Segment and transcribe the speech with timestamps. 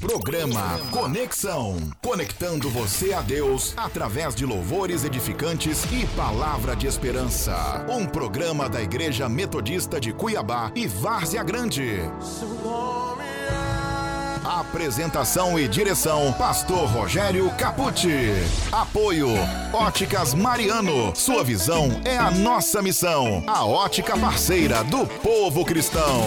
[0.00, 1.76] Programa Conexão.
[2.00, 7.84] Conectando você a Deus através de louvores edificantes e palavra de esperança.
[7.88, 12.00] Um programa da Igreja Metodista de Cuiabá e Várzea Grande.
[14.44, 18.34] Apresentação e direção: Pastor Rogério Capucci.
[18.70, 19.28] Apoio:
[19.72, 21.12] Óticas Mariano.
[21.16, 23.42] Sua visão é a nossa missão.
[23.48, 26.22] A ótica parceira do povo cristão.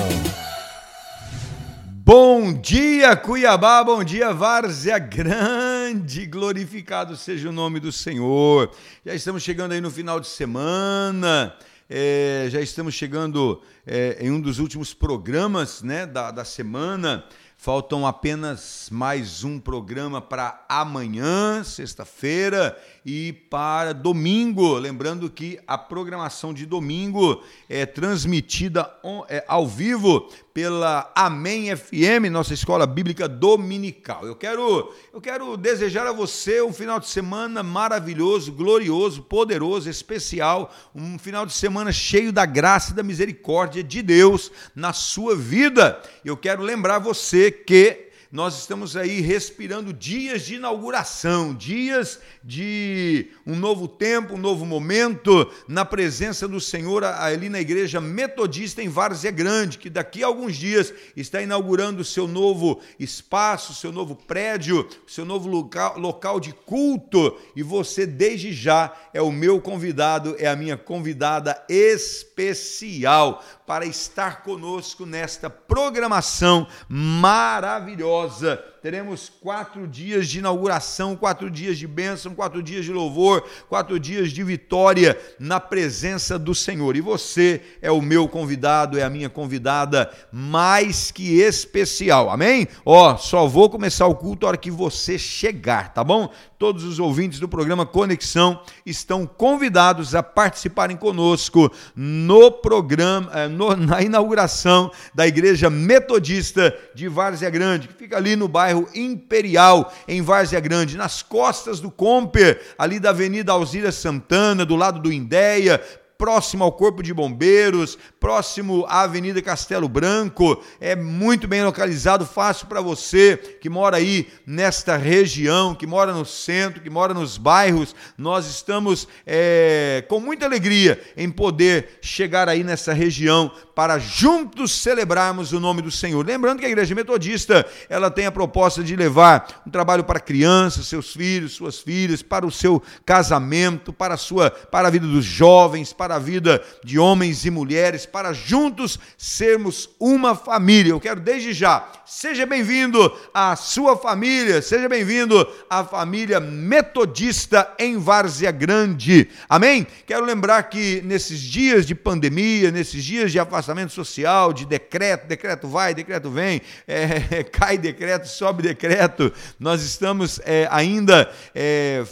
[2.14, 8.70] Bom dia, Cuiabá, bom dia, Várzea Grande, glorificado seja o nome do Senhor.
[9.06, 11.56] Já estamos chegando aí no final de semana,
[11.90, 17.24] é, já estamos chegando é, em um dos últimos programas né, da, da semana.
[17.56, 24.78] Faltam apenas mais um programa para amanhã, sexta-feira, e para domingo.
[24.78, 28.92] Lembrando que a programação de domingo é transmitida
[29.28, 34.26] é, ao vivo pela Amém FM, nossa escola bíblica dominical.
[34.26, 40.74] Eu quero, eu quero desejar a você um final de semana maravilhoso, glorioso, poderoso, especial,
[40.94, 46.02] um final de semana cheio da graça e da misericórdia de Deus na sua vida.
[46.24, 53.58] Eu quero lembrar você que nós estamos aí respirando dias de inauguração, dias de um
[53.58, 59.32] novo tempo, um novo momento na presença do Senhor ali na igreja metodista em Várzea
[59.32, 64.88] Grande, que daqui a alguns dias está inaugurando o seu novo espaço, seu novo prédio,
[65.06, 70.48] seu novo local, local de culto, e você desde já é o meu convidado, é
[70.48, 78.62] a minha convidada especial para estar conosco nesta programação maravilhosa.
[78.82, 84.32] Teremos quatro dias de inauguração, quatro dias de bênção, quatro dias de louvor, quatro dias
[84.32, 86.96] de vitória na presença do Senhor.
[86.96, 92.32] E você é o meu convidado, é a minha convidada mais que especial.
[92.32, 92.68] Amém?
[92.84, 96.32] Ó, só vou começar o culto a hora que você chegar, tá bom?
[96.58, 103.76] Todos os ouvintes do programa Conexão estão convidados a participarem conosco no programa, eh, no,
[103.76, 110.22] na inauguração da Igreja Metodista de Várzea Grande, que fica ali no bairro Imperial, em
[110.22, 115.82] Várzea Grande, nas costas do Comper, ali da Avenida Alzira Santana, do lado do Indéia,
[116.22, 122.68] próximo ao Corpo de Bombeiros, próximo à Avenida Castelo Branco, é muito bem localizado, fácil
[122.68, 127.96] para você que mora aí nesta região, que mora no centro, que mora nos bairros.
[128.16, 135.54] Nós estamos é, com muita alegria em poder chegar aí nessa região para juntos celebrarmos
[135.54, 136.24] o nome do Senhor.
[136.24, 140.86] Lembrando que a Igreja Metodista ela tem a proposta de levar um trabalho para crianças,
[140.86, 145.26] seus filhos, suas filhas, para o seu casamento, para a sua, para a vida dos
[145.26, 150.92] jovens, para a vida de homens e mulheres para juntos sermos uma família.
[150.92, 157.98] Eu quero desde já, seja bem-vindo à sua família, seja bem-vindo à família metodista em
[157.98, 159.28] Várzea Grande.
[159.50, 159.88] Amém?
[160.06, 165.68] Quero lembrar que nesses dias de pandemia, nesses dias de afastamento social, de decreto, decreto
[165.68, 172.04] vai, decreto vem, é, cai decreto, sobe decreto, nós estamos é, ainda é,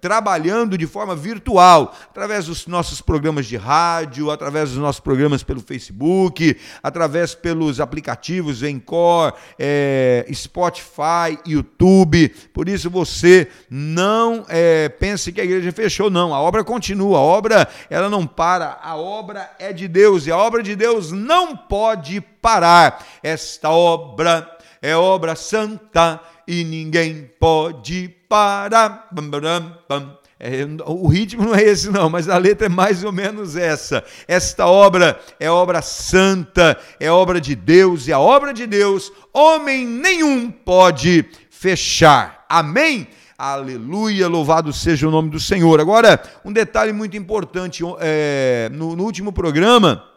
[0.00, 5.60] trabalhando de forma virtual, através dos nossos programas de rádio, através dos nossos programas pelo
[5.60, 12.28] Facebook, através pelos aplicativos Encore, é, Spotify, YouTube.
[12.52, 16.34] Por isso você não é, pense que a igreja fechou, não.
[16.34, 20.36] A obra continua, a obra ela não para, a obra é de Deus e a
[20.36, 23.04] obra de Deus não pode parar.
[23.22, 24.50] Esta obra
[24.80, 29.08] é obra santa e ninguém pode parar.
[30.44, 34.04] É, o ritmo não é esse, não, mas a letra é mais ou menos essa.
[34.26, 39.86] Esta obra é obra santa, é obra de Deus, e a obra de Deus, homem
[39.86, 42.44] nenhum pode fechar.
[42.48, 43.06] Amém?
[43.38, 45.80] Aleluia, louvado seja o nome do Senhor.
[45.80, 50.11] Agora, um detalhe muito importante: é, no, no último programa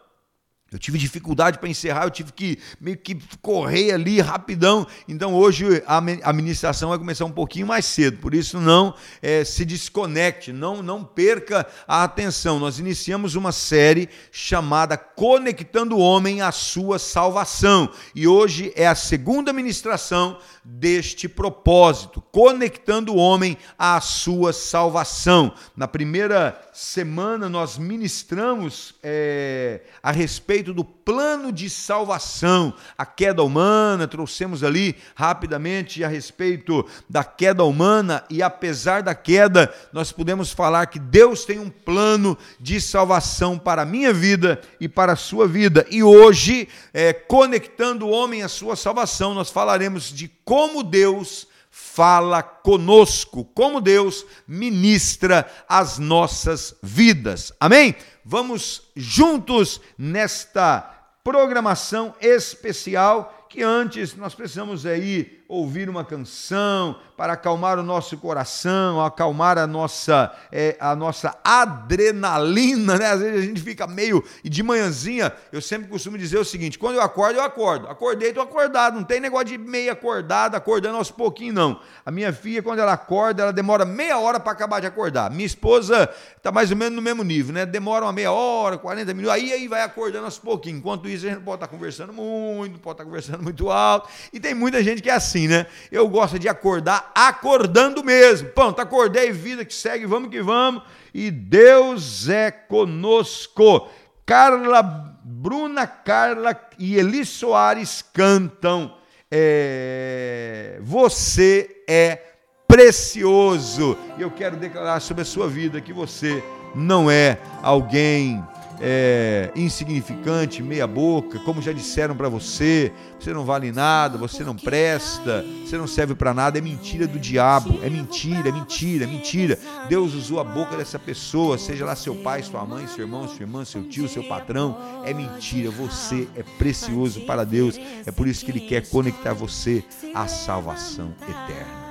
[0.76, 4.86] eu tive dificuldade para encerrar, eu tive que meio que correr ali rapidão.
[5.08, 9.64] Então hoje a ministração vai começar um pouquinho mais cedo, por isso não é, se
[9.64, 12.58] desconecte, não, não perca a atenção.
[12.58, 18.94] Nós iniciamos uma série chamada Conectando o Homem à Sua Salvação e hoje é a
[18.94, 20.38] segunda ministração
[20.68, 25.54] deste propósito, conectando o homem à sua salvação.
[25.76, 34.08] Na primeira semana nós ministramos é, a respeito do plano de salvação, a queda humana,
[34.08, 40.86] trouxemos ali rapidamente a respeito da queda humana e apesar da queda, nós podemos falar
[40.86, 45.46] que Deus tem um plano de salvação para a minha vida e para a sua
[45.46, 45.86] vida.
[45.90, 52.40] E hoje, é, conectando o homem à sua salvação, nós falaremos de como Deus fala
[52.40, 57.52] conosco, como Deus ministra as nossas vidas.
[57.58, 57.96] Amém?
[58.24, 60.80] Vamos juntos nesta
[61.24, 69.02] programação especial que antes nós precisamos aí ouvir uma canção para acalmar o nosso coração,
[69.02, 73.06] acalmar a nossa, é, a nossa adrenalina, né?
[73.06, 74.22] Às vezes a gente fica meio.
[74.44, 77.88] E de manhãzinha, eu sempre costumo dizer o seguinte: quando eu acordo, eu acordo.
[77.88, 78.96] Acordei, estou acordado.
[78.96, 81.80] Não tem negócio de meia acordada, acordando aos pouquinhos, não.
[82.04, 85.30] A minha filha, quando ela acorda, ela demora meia hora para acabar de acordar.
[85.30, 87.64] Minha esposa está mais ou menos no mesmo nível, né?
[87.64, 90.80] Demora uma meia hora, 40 minutos, aí, aí vai acordando aos pouquinhos.
[90.80, 93.42] Enquanto isso, a gente não pode estar tá conversando muito, não pode estar tá conversando
[93.42, 94.08] muito alto.
[94.32, 95.66] E tem muita gente que é assim, né?
[95.92, 98.48] Eu gosto de acordar acordando mesmo.
[98.50, 100.82] Pronto, acordei, vida que segue, vamos que vamos.
[101.12, 103.88] E Deus é conosco.
[104.24, 104.82] Carla,
[105.22, 108.94] Bruna Carla e Eli Soares cantam.
[109.30, 112.20] É, você é
[112.66, 113.96] precioso.
[114.18, 116.42] E eu quero declarar sobre a sua vida que você
[116.74, 118.44] não é alguém
[118.80, 124.54] é, insignificante, meia boca, como já disseram para você, você não vale nada, você não
[124.54, 129.06] presta, você não serve para nada, é mentira do diabo, é mentira, é mentira, é
[129.06, 129.58] mentira.
[129.88, 133.42] Deus usou a boca dessa pessoa, seja lá seu pai, sua mãe, seu irmão, sua
[133.42, 135.70] irmã, seu tio, seu patrão, é mentira.
[135.70, 139.84] Você é precioso para Deus, é por isso que Ele quer conectar você
[140.14, 141.86] à salvação eterna.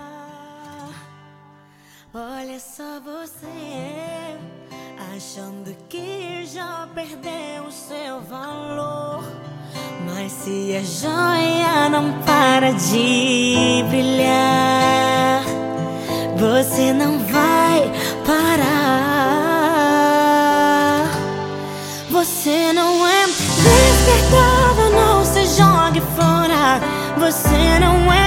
[2.18, 4.55] Olha só você
[4.98, 9.24] achando que já perdeu o seu valor.
[10.06, 15.44] Mas se a joia não para de brilhar,
[16.38, 17.92] você não vai
[18.26, 18.76] parar.
[22.10, 26.80] Você não é despertável, não se jogue fora.
[27.18, 28.26] Você não é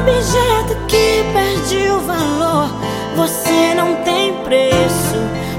[0.00, 2.68] objeto que perde o valor.
[3.16, 5.09] Você não tem preço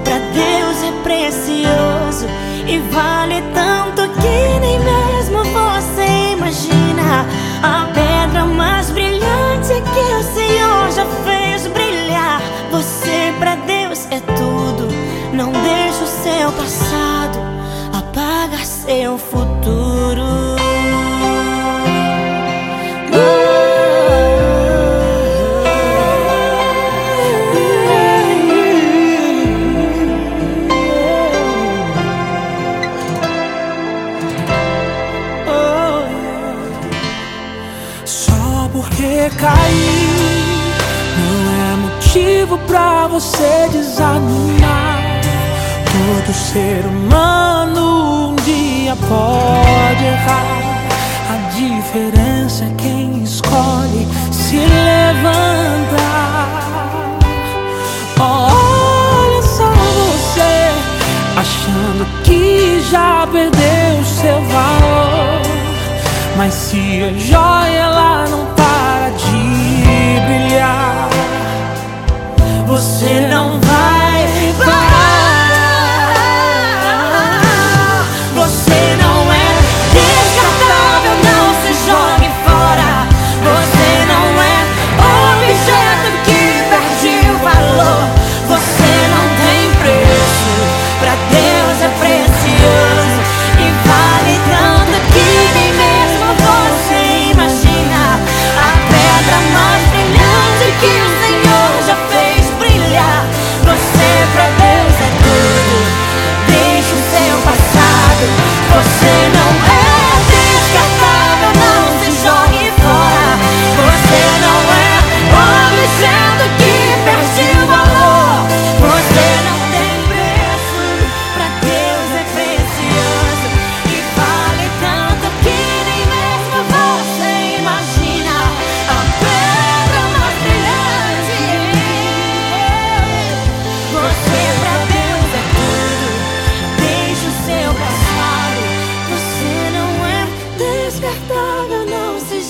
[0.03, 2.27] Pra Deus é precioso
[2.68, 7.25] e vale tanto que nem mesmo você imagina.
[7.63, 12.42] A pedra mais brilhante que o Senhor já fez brilhar.
[12.71, 14.88] Você pra Deus é tudo.
[15.33, 17.39] Não deixe o seu passado
[17.94, 20.00] apagar seu futuro.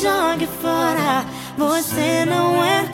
[0.01, 1.25] jogue fora.
[1.57, 2.85] Você não é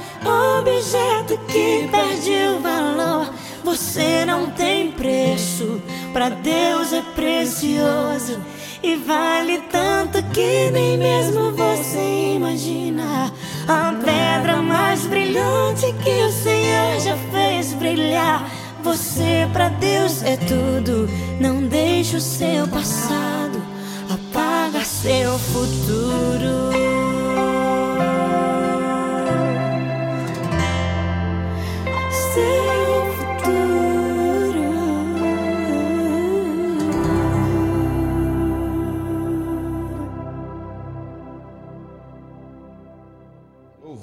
[0.60, 3.34] objeto que perde o valor.
[3.64, 5.82] Você não tem preço,
[6.14, 8.40] para Deus é precioso
[8.82, 13.32] e vale tanto que nem mesmo você imagina.
[13.68, 18.50] A pedra mais brilhante que o Senhor já fez brilhar.
[18.84, 21.10] Você para Deus é tudo.
[21.42, 23.62] Não deixe o seu passado
[24.10, 26.97] apagar seu futuro.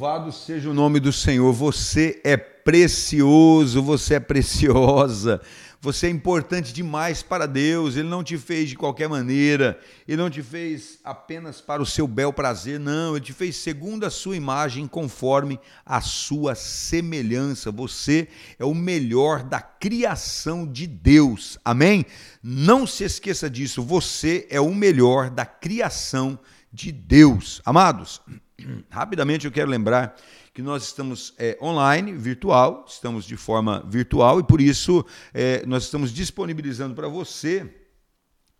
[0.04, 1.50] Louvado seja o nome do Senhor.
[1.54, 5.40] Você é precioso, você é preciosa.
[5.80, 7.96] Você é importante demais para Deus.
[7.96, 9.80] Ele não te fez de qualquer maneira.
[10.06, 12.78] Ele não te fez apenas para o seu bel prazer.
[12.78, 17.73] Não, ele te fez segundo a sua imagem, conforme a sua semelhança.
[17.73, 21.58] Você é o melhor da criação de Deus.
[21.64, 22.04] Amém?
[22.42, 23.82] Não se esqueça disso.
[23.82, 26.38] Você é o melhor da criação
[26.70, 27.62] de Deus.
[27.64, 28.20] Amados,
[28.90, 30.16] rapidamente eu quero lembrar
[30.52, 35.85] que nós estamos é, online, virtual, estamos de forma virtual e por isso é, nós
[35.85, 37.68] estamos disponibilizando para você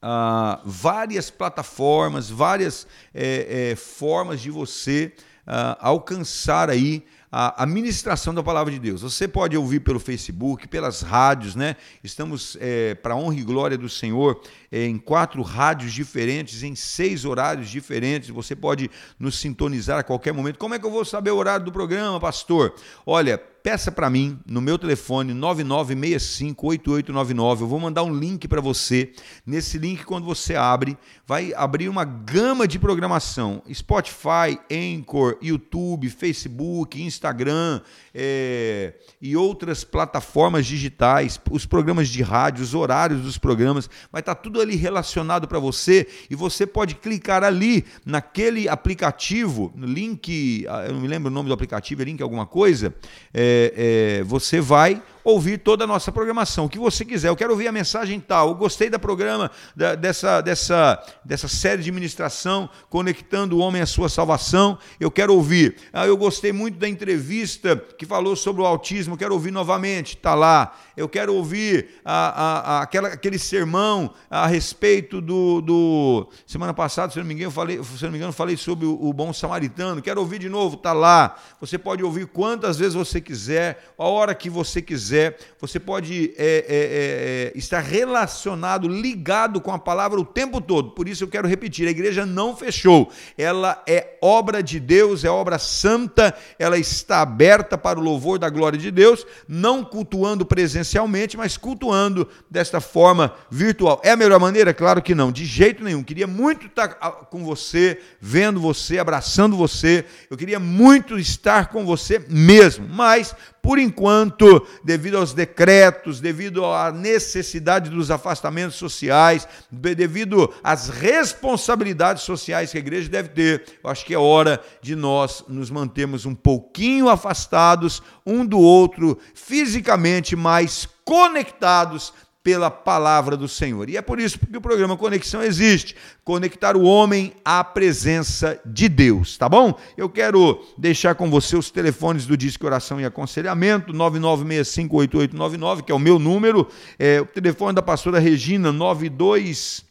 [0.03, 5.13] ah, várias plataformas, várias é, formas de você
[5.47, 7.05] ah, alcançar aí
[7.37, 9.03] a, ministração da palavra de Deus.
[9.03, 11.75] Você pode ouvir pelo Facebook, pelas rádios, né?
[12.03, 17.25] Estamos, é, para honra e glória do Senhor, é, em quatro rádios diferentes, em seis
[17.25, 18.31] horários diferentes.
[18.31, 18.89] Você pode
[19.19, 20.61] nos sintonizar a qualquer momento.
[20.61, 22.73] Como é que eu vou saber o horário do programa, pastor?
[23.05, 27.63] Olha, peça para mim no meu telefone 99658899.
[27.63, 29.11] Eu vou mandar um link para você.
[29.47, 37.03] Nesse link, quando você abre, vai abrir uma gama de programação: Spotify, Anchor, YouTube, Facebook,
[37.03, 37.81] Instagram
[38.15, 43.89] é, e outras plataformas digitais, os programas de rádio, os horários dos programas.
[44.13, 49.73] Vai estar tá tudo ali relacionado para você e você pode clicar ali naquele aplicativo,
[49.75, 52.95] link, ah, eu não me lembro o nome do aplicativo, é link alguma coisa.
[53.33, 57.29] É, é, é, você vai ouvir toda a nossa programação, o que você quiser.
[57.29, 58.51] Eu quero ouvir a mensagem tal.
[58.51, 63.87] Eu gostei da programa, da, dessa, dessa, dessa série de ministração, conectando o homem à
[63.87, 64.79] sua salvação.
[65.01, 65.77] Eu quero ouvir.
[65.93, 69.15] Ah, eu gostei muito da entrevista que falou sobre o autismo.
[69.15, 70.15] Eu quero ouvir novamente.
[70.15, 70.77] Está lá.
[70.95, 76.29] Eu quero ouvir a, a, a, aquela, aquele sermão a respeito do, do.
[76.47, 79.03] Semana passada, se não me engano, eu falei, se não me engano, falei sobre o,
[79.03, 80.03] o bom samaritano.
[80.03, 80.77] Quero ouvir de novo.
[80.77, 81.37] Está lá.
[81.61, 86.35] Você pode ouvir quantas vezes você quiser, a hora que você quiser quiser, você pode
[86.37, 90.91] é, é, é, é, estar relacionado, ligado com a palavra o tempo todo.
[90.91, 95.31] Por isso eu quero repetir: a igreja não fechou, ela é obra de Deus, é
[95.31, 101.37] obra santa, ela está aberta para o louvor da glória de Deus, não cultuando presencialmente,
[101.37, 104.01] mas cultuando desta forma virtual.
[104.03, 104.75] É a melhor maneira?
[104.75, 106.03] Claro que não, de jeito nenhum.
[106.03, 106.89] Queria muito estar
[107.31, 113.79] com você, vendo você, abraçando você, eu queria muito estar com você mesmo, mas por
[113.79, 122.77] enquanto, devido aos decretos, devido à necessidade dos afastamentos sociais, devido às responsabilidades sociais que
[122.77, 127.09] a igreja deve ter, eu acho que é hora de nós nos mantermos um pouquinho
[127.09, 132.13] afastados um do outro, fisicamente, mas conectados
[132.45, 133.89] pela palavra do Senhor.
[133.89, 138.87] E é por isso que o programa Conexão existe conectar o homem à presença de
[138.87, 139.75] Deus, tá bom?
[139.97, 145.95] Eu quero deixar com você os telefones do Disque Oração e Aconselhamento, 99658899, que é
[145.95, 149.83] o meu número, é, o telefone da pastora Regina, 92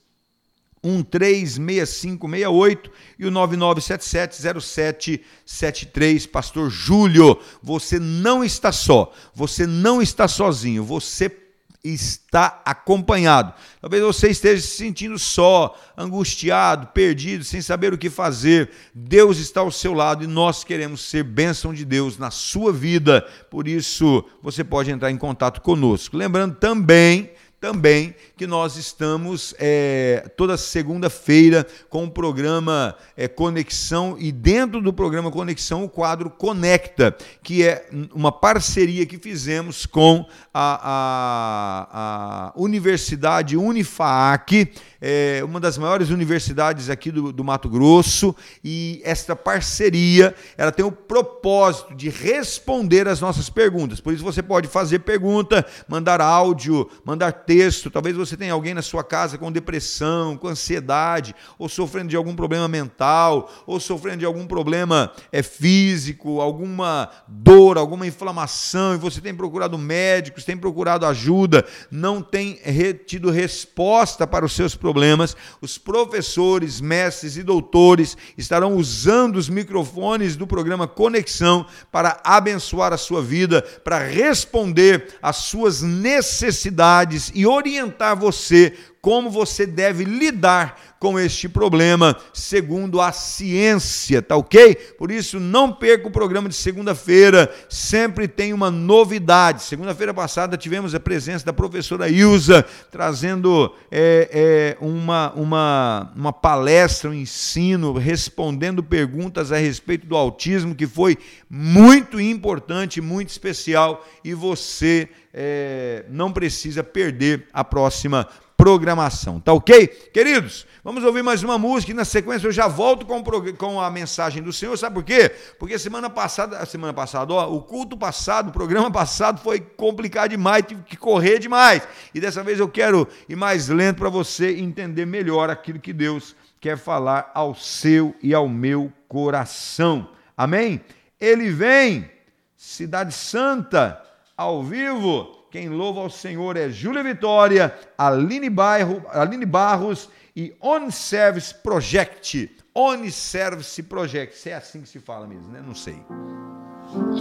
[0.83, 7.39] 136568 e o 99770773, pastor Júlio.
[7.63, 11.39] Você não está só, você não está sozinho, você
[11.83, 13.53] está acompanhado.
[13.81, 18.71] Talvez você esteja se sentindo só, angustiado, perdido, sem saber o que fazer.
[18.93, 23.27] Deus está ao seu lado e nós queremos ser bênção de Deus na sua vida.
[23.49, 26.15] Por isso, você pode entrar em contato conosco.
[26.15, 27.31] Lembrando também
[27.63, 34.91] também que nós estamos é, toda segunda-feira com o programa é, Conexão e dentro do
[34.91, 42.53] programa Conexão o quadro Conecta, que é uma parceria que fizemos com a, a, a
[42.57, 50.35] Universidade Unifac, é, uma das maiores universidades aqui do, do Mato Grosso, e esta parceria
[50.57, 54.01] ela tem o propósito de responder as nossas perguntas.
[54.01, 57.91] Por isso você pode fazer pergunta, mandar áudio, mandar texto contexto.
[57.91, 62.35] Talvez você tenha alguém na sua casa com depressão, com ansiedade, ou sofrendo de algum
[62.35, 69.21] problema mental, ou sofrendo de algum problema é, físico, alguma dor, alguma inflamação, e você
[69.21, 72.59] tem procurado médicos, tem procurado ajuda, não tem
[73.05, 75.35] tido resposta para os seus problemas.
[75.61, 82.97] Os professores, mestres e doutores estarão usando os microfones do programa Conexão para abençoar a
[82.97, 91.19] sua vida, para responder às suas necessidades e orientar você como você deve lidar com
[91.19, 94.73] este problema segundo a ciência, tá ok?
[94.97, 99.63] Por isso, não perca o programa de segunda-feira, sempre tem uma novidade.
[99.63, 107.09] Segunda-feira passada tivemos a presença da professora Ilza trazendo é, é, uma, uma, uma palestra,
[107.09, 111.17] um ensino, respondendo perguntas a respeito do autismo, que foi
[111.49, 118.25] muito importante, muito especial e você é, não precisa perder a próxima
[118.57, 119.87] programação, tá ok?
[119.87, 123.23] Queridos, vamos ouvir mais uma música e na sequência eu já volto com,
[123.57, 125.29] com a mensagem do Senhor, sabe por quê?
[125.59, 130.65] Porque semana passada, semana passada, ó, o culto passado, o programa passado foi complicado demais,
[130.67, 131.81] tive que correr demais.
[132.13, 136.35] E dessa vez eu quero ir mais lento para você entender melhor aquilo que Deus
[136.61, 140.09] quer falar ao seu e ao meu coração.
[140.37, 140.79] Amém?
[141.19, 142.09] Ele vem,
[142.55, 144.01] Cidade Santa,
[144.37, 150.89] ao vivo quem louva ao Senhor é Júlia Vitória, Aline, Bairro, Aline Barros e On
[150.89, 152.57] Service Project.
[152.73, 154.35] On Service Project.
[154.35, 155.63] Se é assim que se fala mesmo, né?
[155.63, 156.03] Não sei.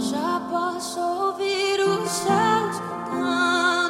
[0.09, 3.82] Já posso ouvir os cantando.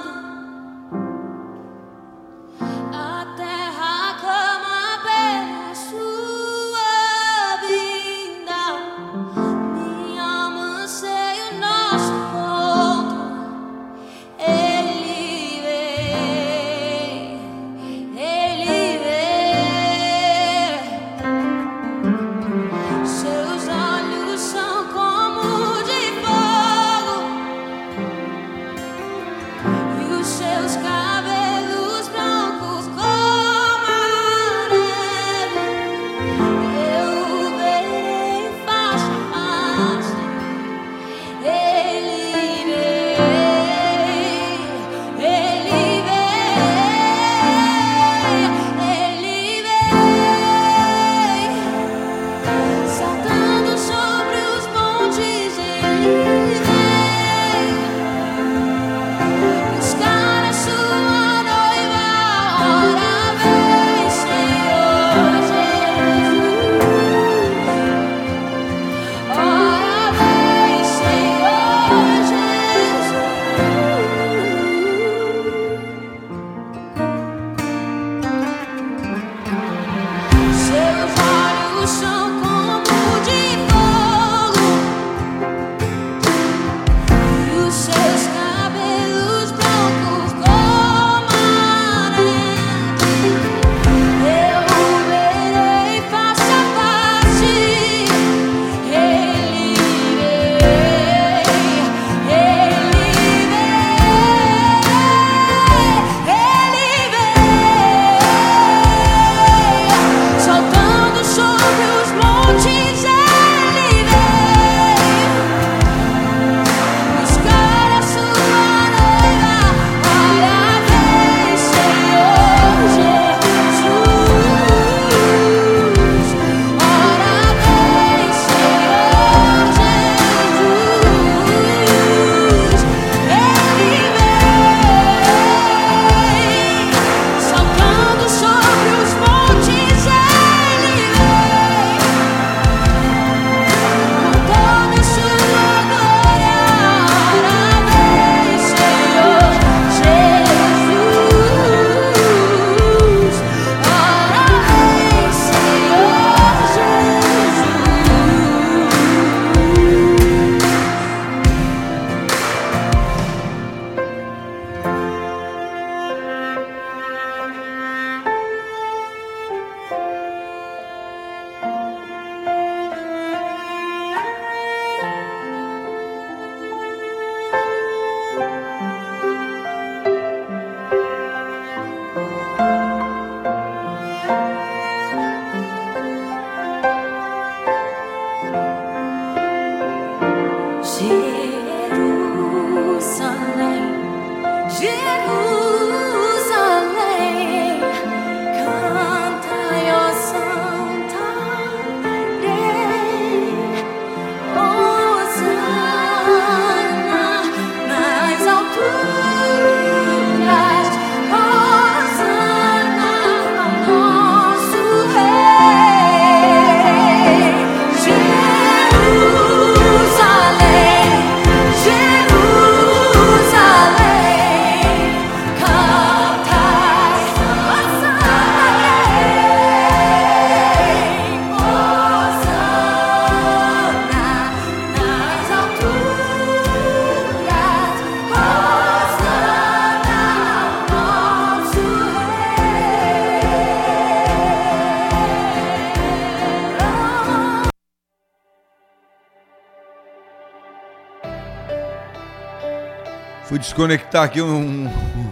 [253.63, 254.87] Desconectar aqui um,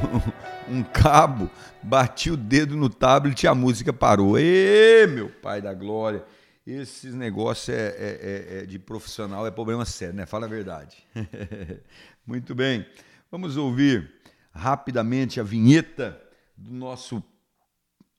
[0.70, 1.52] um cabo,
[1.84, 4.40] bati o dedo no tablet e a música parou.
[4.40, 6.24] Ê, meu pai da glória!
[6.66, 10.26] Esses negócios é, é, é, é de profissional, é problema sério, né?
[10.26, 11.06] Fala a verdade.
[12.26, 12.86] Muito bem.
[13.30, 14.10] Vamos ouvir
[14.54, 16.18] rapidamente a vinheta
[16.56, 17.22] do nosso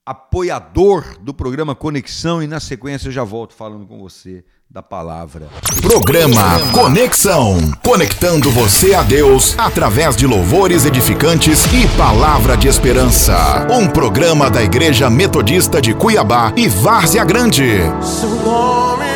[0.05, 5.47] apoiador do programa Conexão e na sequência eu já volto falando com você da palavra.
[5.81, 13.67] Programa Conexão, conectando você a Deus através de louvores edificantes e palavra de esperança.
[13.69, 17.63] Um programa da Igreja Metodista de Cuiabá e Várzea Grande.
[17.63, 19.12] É...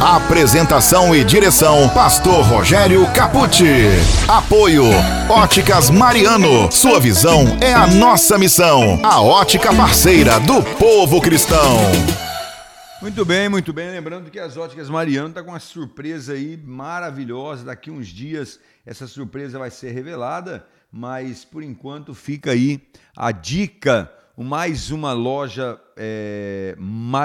[0.00, 3.64] Apresentação e direção: Pastor Rogério Capucci.
[4.28, 4.84] Apoio:
[5.28, 6.70] Óticas Mariano.
[6.70, 9.00] Sua visão é a nossa missão.
[9.04, 11.78] A ótica parceira do povo cristão.
[13.02, 13.90] Muito bem, muito bem.
[13.90, 17.64] Lembrando que as óticas Mariano está com uma surpresa aí maravilhosa.
[17.64, 22.80] Daqui uns dias essa surpresa vai ser revelada, mas por enquanto fica aí
[23.16, 24.08] a dica.
[24.40, 26.76] Mais uma loja, é,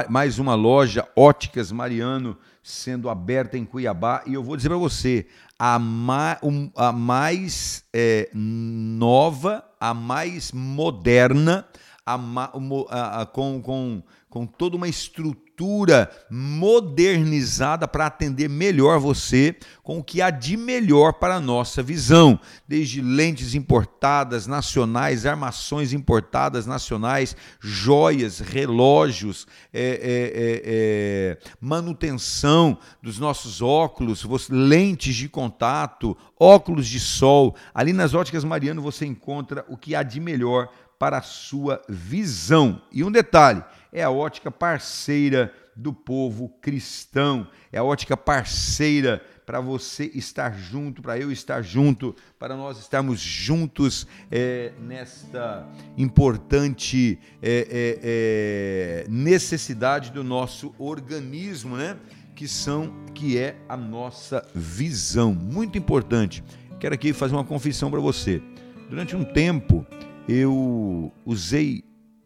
[0.10, 4.24] mais uma loja Óticas Mariano sendo aberta em Cuiabá.
[4.26, 5.28] E eu vou dizer para você,
[5.60, 6.40] a, ma,
[6.76, 11.68] a mais é, nova, a mais moderna,
[12.06, 20.00] a, a, com, com, com toda uma estrutura estrutura modernizada para atender melhor você com
[20.00, 26.66] o que há de melhor para a nossa visão, desde lentes importadas nacionais, armações importadas
[26.66, 36.88] nacionais, joias, relógios, é, é, é, é manutenção dos nossos óculos, lentes de contato, óculos
[36.88, 37.56] de sol.
[37.74, 42.82] Ali nas óticas Mariano você encontra o que há de melhor para a sua visão.
[42.92, 43.64] E um detalhe
[43.94, 51.02] é a ótica parceira do povo cristão, é a ótica parceira para você estar junto,
[51.02, 60.12] para eu estar junto, para nós estarmos juntos é, nesta importante é, é, é, necessidade
[60.12, 61.98] do nosso organismo, né?
[62.36, 66.44] Que são, que é a nossa visão, muito importante.
[66.80, 68.42] Quero aqui fazer uma confissão para você.
[68.90, 69.86] Durante um tempo
[70.28, 71.84] eu usei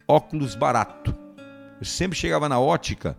[0.08, 1.26] óculos barato
[1.79, 3.17] eu sempre chegava na ótica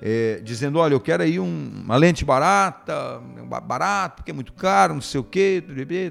[0.00, 3.20] é, dizendo: olha, eu quero aí um, uma lente barata,
[3.62, 5.62] barato, porque é muito caro, não sei o quê,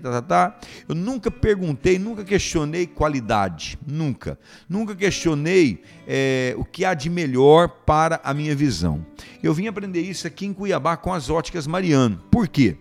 [0.02, 0.60] tá, tá, tá.
[0.88, 4.38] Eu nunca perguntei, nunca questionei qualidade, nunca.
[4.68, 9.06] Nunca questionei é, o que há de melhor para a minha visão.
[9.42, 12.18] Eu vim aprender isso aqui em Cuiabá com as óticas Mariano.
[12.30, 12.78] Por quê?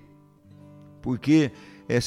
[1.01, 1.53] Porque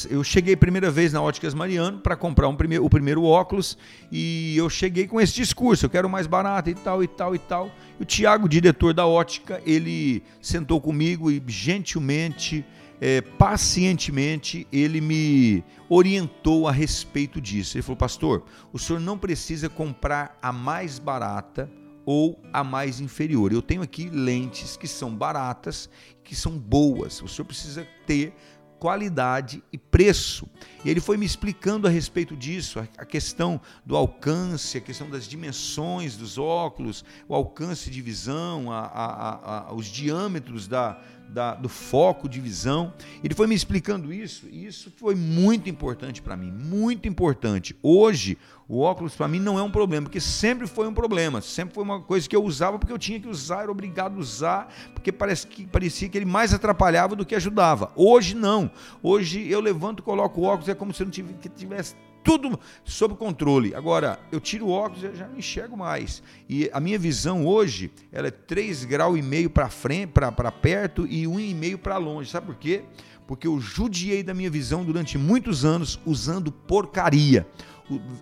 [0.10, 3.78] eu cheguei primeira vez na Óticas Mariano para comprar um primeiro, o primeiro óculos
[4.12, 7.39] e eu cheguei com esse discurso, eu quero mais barato e tal e tal e
[7.39, 7.72] tal.
[7.98, 12.65] E o Tiago, diretor da ótica, ele sentou comigo e gentilmente,
[13.00, 17.78] é, pacientemente, ele me orientou a respeito disso.
[17.78, 21.70] Ele falou, pastor, o senhor não precisa comprar a mais barata
[22.06, 23.54] ou a mais inferior.
[23.54, 25.89] Eu tenho aqui lentes que são baratas,
[26.24, 27.22] que são boas.
[27.22, 28.34] O senhor precisa ter
[28.80, 30.48] qualidade e preço.
[30.84, 35.28] E ele foi me explicando a respeito disso, a questão do alcance, a questão das
[35.28, 41.70] dimensões dos óculos, o alcance de visão, a, a, a, os diâmetros da, da, do
[41.70, 42.94] foco de visão.
[43.24, 47.76] Ele foi me explicando isso e isso foi muito importante para mim, muito importante.
[47.82, 48.38] Hoje,
[48.68, 51.84] o óculos para mim não é um problema, porque sempre foi um problema, sempre foi
[51.84, 55.12] uma coisa que eu usava porque eu tinha que usar, era obrigado a usar, porque
[55.12, 57.92] parece que, parecia que ele mais atrapalhava do que ajudava.
[57.96, 58.70] Hoje não.
[59.02, 61.12] Hoje eu levanto, coloco o óculos, é como se eu não
[61.56, 63.73] tivesse tudo sob controle.
[63.73, 66.21] Agora, eu tiro o óculos e já não enxergo mais.
[66.47, 71.05] E a minha visão hoje, ela é 3 graus e meio para frente, para perto
[71.08, 72.29] e 1,5 para longe.
[72.29, 72.84] Sabe por quê?
[73.27, 77.45] Porque eu judiei da minha visão durante muitos anos usando porcaria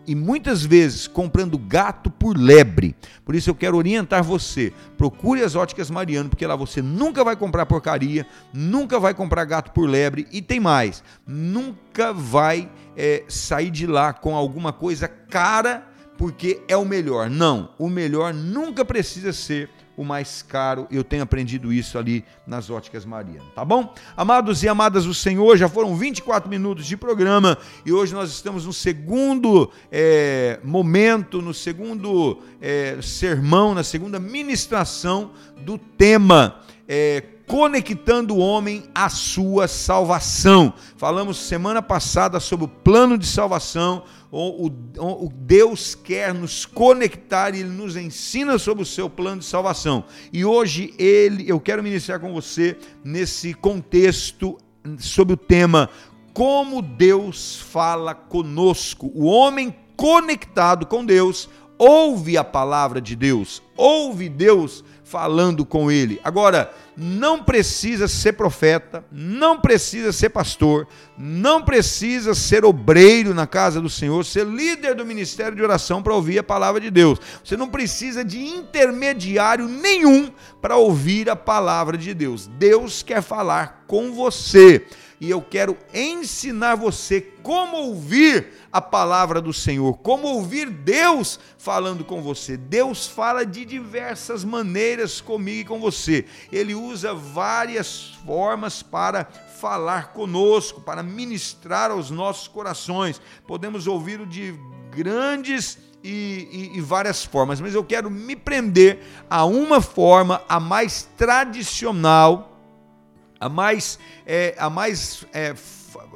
[0.05, 2.95] e muitas vezes comprando gato por lebre.
[3.25, 4.73] Por isso eu quero orientar você.
[4.97, 9.71] Procure as óticas Mariano, porque lá você nunca vai comprar porcaria, nunca vai comprar gato
[9.71, 15.87] por lebre e tem mais, nunca vai é, sair de lá com alguma coisa cara
[16.17, 17.29] porque é o melhor.
[17.29, 20.87] Não, o melhor nunca precisa ser o mais caro.
[20.91, 23.93] Eu tenho aprendido isso ali nas óticas Mariano, tá bom?
[24.15, 28.65] Amados e amadas do Senhor, já foram 24 minutos de programa e hoje nós estamos
[28.65, 35.31] no segundo é, momento, no segundo é, sermão, na segunda ministração
[35.65, 36.61] do tema.
[36.87, 40.73] É, conectando o homem à sua salvação.
[40.97, 44.69] Falamos semana passada sobre o plano de salvação, o,
[45.33, 50.03] Deus quer nos conectar e Ele nos ensina sobre o seu plano de salvação.
[50.33, 54.57] E hoje ele, eu quero ministrar com você nesse contexto
[54.99, 55.89] sobre o tema
[56.33, 59.09] como Deus fala conosco.
[59.15, 66.19] O homem conectado com Deus ouve a palavra de Deus, ouve Deus falando com ele.
[66.23, 73.79] Agora, não precisa ser profeta, não precisa ser pastor, não precisa ser obreiro na casa
[73.79, 77.19] do Senhor, ser líder do ministério de oração para ouvir a palavra de Deus.
[77.43, 80.29] Você não precisa de intermediário nenhum
[80.61, 82.47] para ouvir a palavra de Deus.
[82.47, 84.85] Deus quer falar com você
[85.19, 92.05] e eu quero ensinar você como ouvir a palavra do Senhor, como ouvir Deus falando
[92.05, 92.55] com você.
[92.55, 96.25] Deus fala de diversas maneiras comigo e com você.
[96.51, 103.19] Ele usa várias formas para falar conosco, para ministrar aos nossos corações.
[103.47, 104.53] Podemos ouvi-lo de
[104.91, 108.99] grandes e, e, e, várias formas, mas eu quero me prender
[109.29, 112.56] a uma forma, a mais tradicional
[113.39, 115.53] a mais, é, a mais é,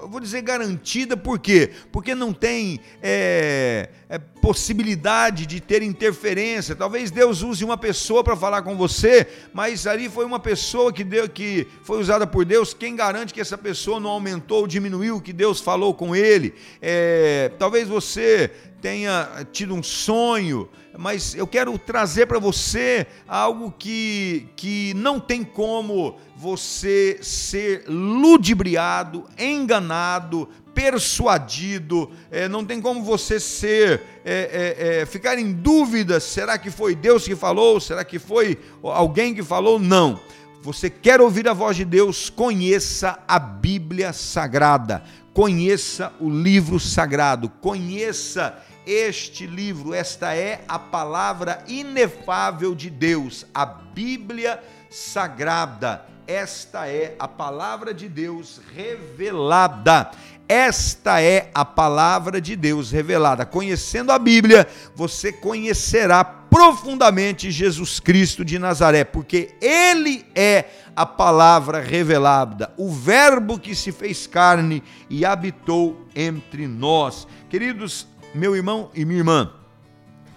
[0.07, 1.71] vou dizer garantida, por quê?
[1.91, 6.75] Porque não tem é, é, possibilidade de ter interferência.
[6.75, 11.03] Talvez Deus use uma pessoa para falar com você, mas ali foi uma pessoa que,
[11.03, 12.73] deu, que foi usada por Deus.
[12.73, 16.53] Quem garante que essa pessoa não aumentou ou diminuiu o que Deus falou com ele?
[16.81, 20.67] É, talvez você tenha tido um sonho,
[20.97, 29.25] mas eu quero trazer para você algo que, que não tem como você ser ludibriado,
[29.37, 36.57] enganado, persuadido, é, não tem como você ser, é, é, é, ficar em dúvida: será
[36.57, 37.79] que foi Deus que falou?
[37.79, 39.79] Será que foi alguém que falou?
[39.79, 40.19] Não.
[40.63, 42.29] Você quer ouvir a voz de Deus?
[42.29, 51.63] Conheça a Bíblia Sagrada, conheça o livro sagrado, conheça este livro, esta é a palavra
[51.67, 56.05] inefável de Deus, a Bíblia Sagrada.
[56.27, 60.11] Esta é a palavra de Deus revelada.
[60.47, 63.45] Esta é a palavra de Deus revelada.
[63.45, 71.79] Conhecendo a Bíblia, você conhecerá profundamente Jesus Cristo de Nazaré, porque Ele é a palavra
[71.79, 77.25] revelada, o Verbo que se fez carne e habitou entre nós.
[77.49, 79.51] Queridos, meu irmão e minha irmã,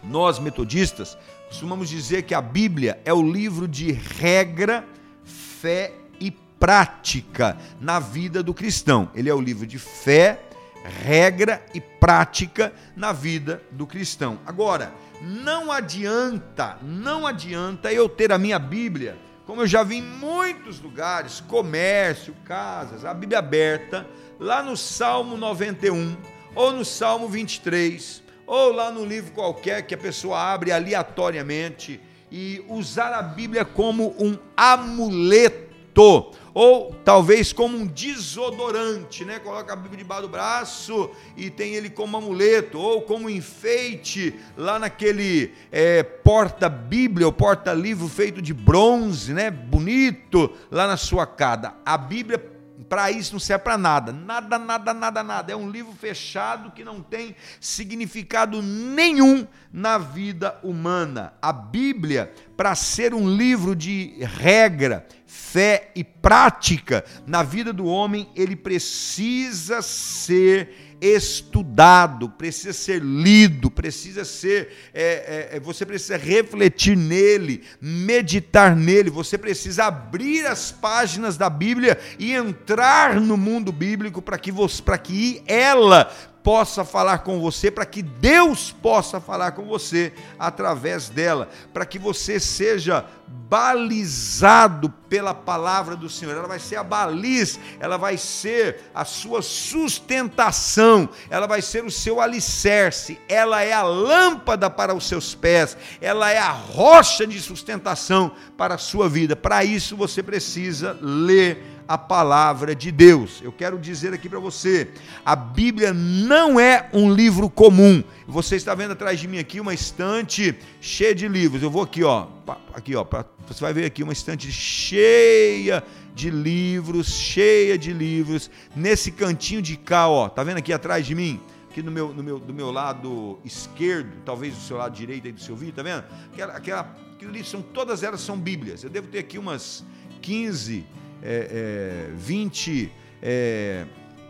[0.03, 1.17] nós metodistas
[1.49, 4.85] costumamos dizer que a Bíblia é o livro de regra,
[5.25, 9.09] fé e prática na vida do cristão.
[9.15, 10.43] Ele é o livro de fé,
[10.85, 14.39] regra e prática na vida do cristão.
[14.45, 20.03] Agora, não adianta, não adianta eu ter a minha Bíblia, como eu já vi em
[20.03, 24.07] muitos lugares, comércio, casas, a Bíblia aberta,
[24.41, 26.17] lá no Salmo 91
[26.55, 32.65] ou no Salmo 23, ou lá no livro qualquer que a pessoa abre aleatoriamente e
[32.69, 39.39] usar a Bíblia como um amuleto, ou talvez como um desodorante, né?
[39.39, 44.79] Coloca a Bíblia debaixo do braço e tem ele como amuleto, ou como enfeite lá
[44.79, 49.51] naquele é, porta-Bíblia ou porta-livro feito de bronze, né?
[49.51, 51.75] Bonito lá na sua casa.
[51.85, 52.54] A Bíblia
[52.89, 54.13] para isso não serve para nada.
[54.13, 55.53] Nada, nada, nada, nada.
[55.53, 61.35] É um livro fechado que não tem significado nenhum na vida humana.
[61.41, 68.29] A Bíblia, para ser um livro de regra, fé e prática na vida do homem,
[68.35, 76.97] ele precisa ser estudado, precisa ser lido, precisa ser, é, é, é, você precisa refletir
[76.97, 84.23] nele, meditar nele, você precisa abrir as páginas da Bíblia e entrar no mundo bíblico
[84.23, 86.11] para que, você, que ela
[86.45, 91.99] possa falar com você, para que Deus possa falar com você através dela, para que
[91.99, 96.37] você seja balizado pela palavra do Senhor.
[96.37, 101.91] Ela vai ser a baliz, ela vai ser a sua sustentação, ela vai ser o
[101.91, 107.41] seu alicerce, ela é a lâmpada para os seus pés, ela é a rocha de
[107.41, 109.35] sustentação para a sua vida.
[109.35, 113.41] Para isso você precisa ler a palavra de Deus.
[113.43, 114.91] Eu quero dizer aqui para você,
[115.25, 118.03] a Bíblia não é um livro comum.
[118.27, 121.63] Você está vendo atrás de mim aqui uma estante cheia de livros.
[121.63, 122.27] Eu vou aqui, ó,
[122.73, 123.05] aqui, ó,
[123.47, 128.51] você vai ver aqui uma estante cheia de livros, cheia de livros.
[128.75, 131.41] Nesse cantinho de cá, ó, tá vendo aqui atrás de mim?
[131.71, 135.33] Aqui no meu, no meu, do meu lado esquerdo, talvez do seu lado direito aí
[135.33, 136.05] do seu vídeo, tá vendo?
[136.33, 136.97] Aquela, aquela,
[137.45, 138.85] são, todas elas são Bíblias.
[138.85, 139.85] Eu devo ter aqui umas
[140.23, 140.87] 15
[141.25, 143.87] é, é, 20 é,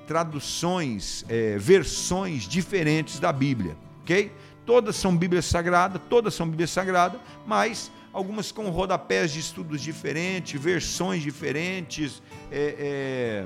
[0.07, 4.31] traduções, é, versões diferentes da Bíblia, ok?
[4.65, 10.59] Todas são Bíblias Sagradas, todas são Bíblias Sagradas, mas algumas com rodapés de estudos diferentes,
[10.61, 13.45] versões diferentes, é,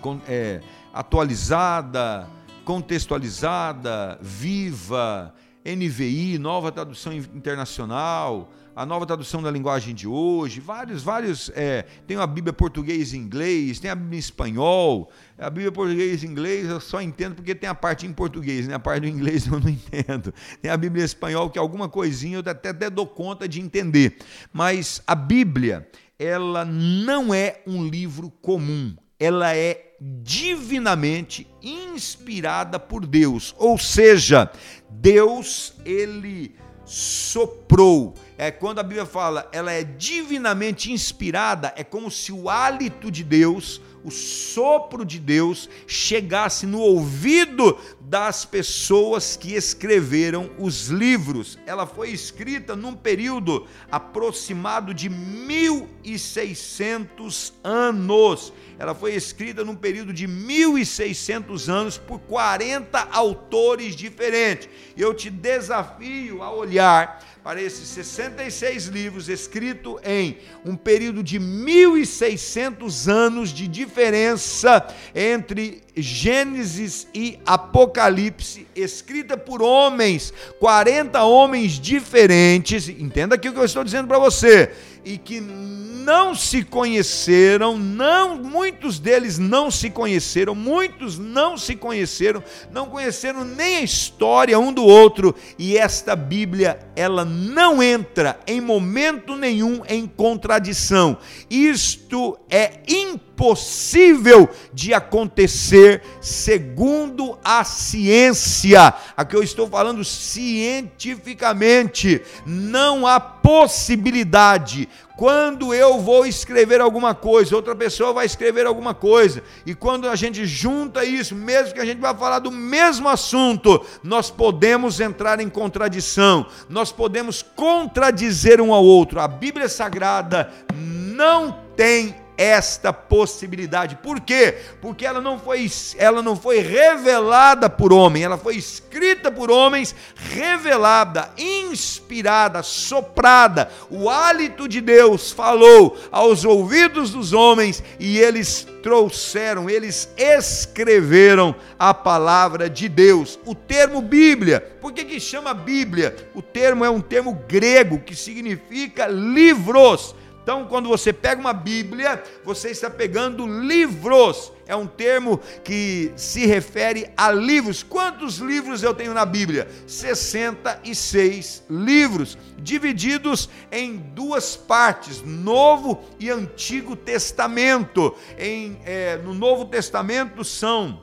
[0.00, 0.60] é, é,
[0.94, 2.28] atualizada,
[2.64, 11.50] contextualizada, viva, NVI, nova tradução internacional, a nova tradução da linguagem de hoje, vários, vários.
[11.54, 15.10] É, tem a Bíblia português e inglês, tem a Bíblia em espanhol.
[15.38, 18.74] A Bíblia português e inglês eu só entendo porque tem a parte em português, né?
[18.74, 20.32] a parte do inglês eu não entendo.
[20.60, 24.18] Tem a Bíblia em espanhol, que alguma coisinha eu até, até dou conta de entender.
[24.52, 33.54] Mas a Bíblia, ela não é um livro comum, ela é divinamente inspirada por Deus.
[33.56, 34.50] Ou seja,
[34.90, 36.54] Deus, ele
[36.86, 38.14] soprou.
[38.38, 43.24] É quando a Bíblia fala, ela é divinamente inspirada, é como se o hálito de
[43.24, 51.58] Deus, o sopro de Deus chegasse no ouvido das pessoas que escreveram os livros.
[51.66, 58.52] Ela foi escrita num período aproximado de 1600 anos.
[58.78, 64.68] Ela foi escrita num período de 1600 anos por 40 autores diferentes.
[64.96, 73.08] Eu te desafio a olhar para esses 66 livros escritos em um período de 1600
[73.08, 74.84] anos de diferença
[75.14, 82.88] entre Gênesis e Apocalipse, escrita por homens, 40 homens diferentes.
[82.88, 84.72] Entenda aqui o que eu estou dizendo para você,
[85.06, 92.42] e que não se conheceram, não, muitos deles não se conheceram, muitos não se conheceram,
[92.72, 98.60] não conheceram nem a história um do outro, e esta Bíblia, ela não entra em
[98.60, 101.18] momento nenhum em contradição.
[101.48, 108.92] Isto é impossível de acontecer segundo a ciência.
[109.16, 117.74] Aqui eu estou falando cientificamente, não há possibilidade quando eu vou escrever alguma coisa, outra
[117.74, 122.00] pessoa vai escrever alguma coisa, e quando a gente junta isso, mesmo que a gente
[122.00, 128.84] vá falar do mesmo assunto, nós podemos entrar em contradição, nós podemos contradizer um ao
[128.84, 129.20] outro.
[129.20, 133.96] A Bíblia Sagrada não tem esta possibilidade.
[133.96, 134.56] Por quê?
[134.80, 139.94] Porque ela não foi ela não foi revelada por homem, ela foi escrita por homens,
[140.14, 143.70] revelada, inspirada, soprada.
[143.90, 151.92] O hálito de Deus falou aos ouvidos dos homens e eles trouxeram, eles escreveram a
[151.92, 153.38] palavra de Deus.
[153.44, 156.14] O termo Bíblia, por que, que chama Bíblia?
[156.34, 160.14] O termo é um termo grego que significa livros.
[160.46, 164.52] Então, quando você pega uma Bíblia, você está pegando livros.
[164.64, 167.82] É um termo que se refere a livros.
[167.82, 169.66] Quantos livros eu tenho na Bíblia?
[169.88, 178.14] 66 livros, divididos em duas partes: Novo e Antigo Testamento.
[178.38, 181.02] Em, é, no Novo Testamento são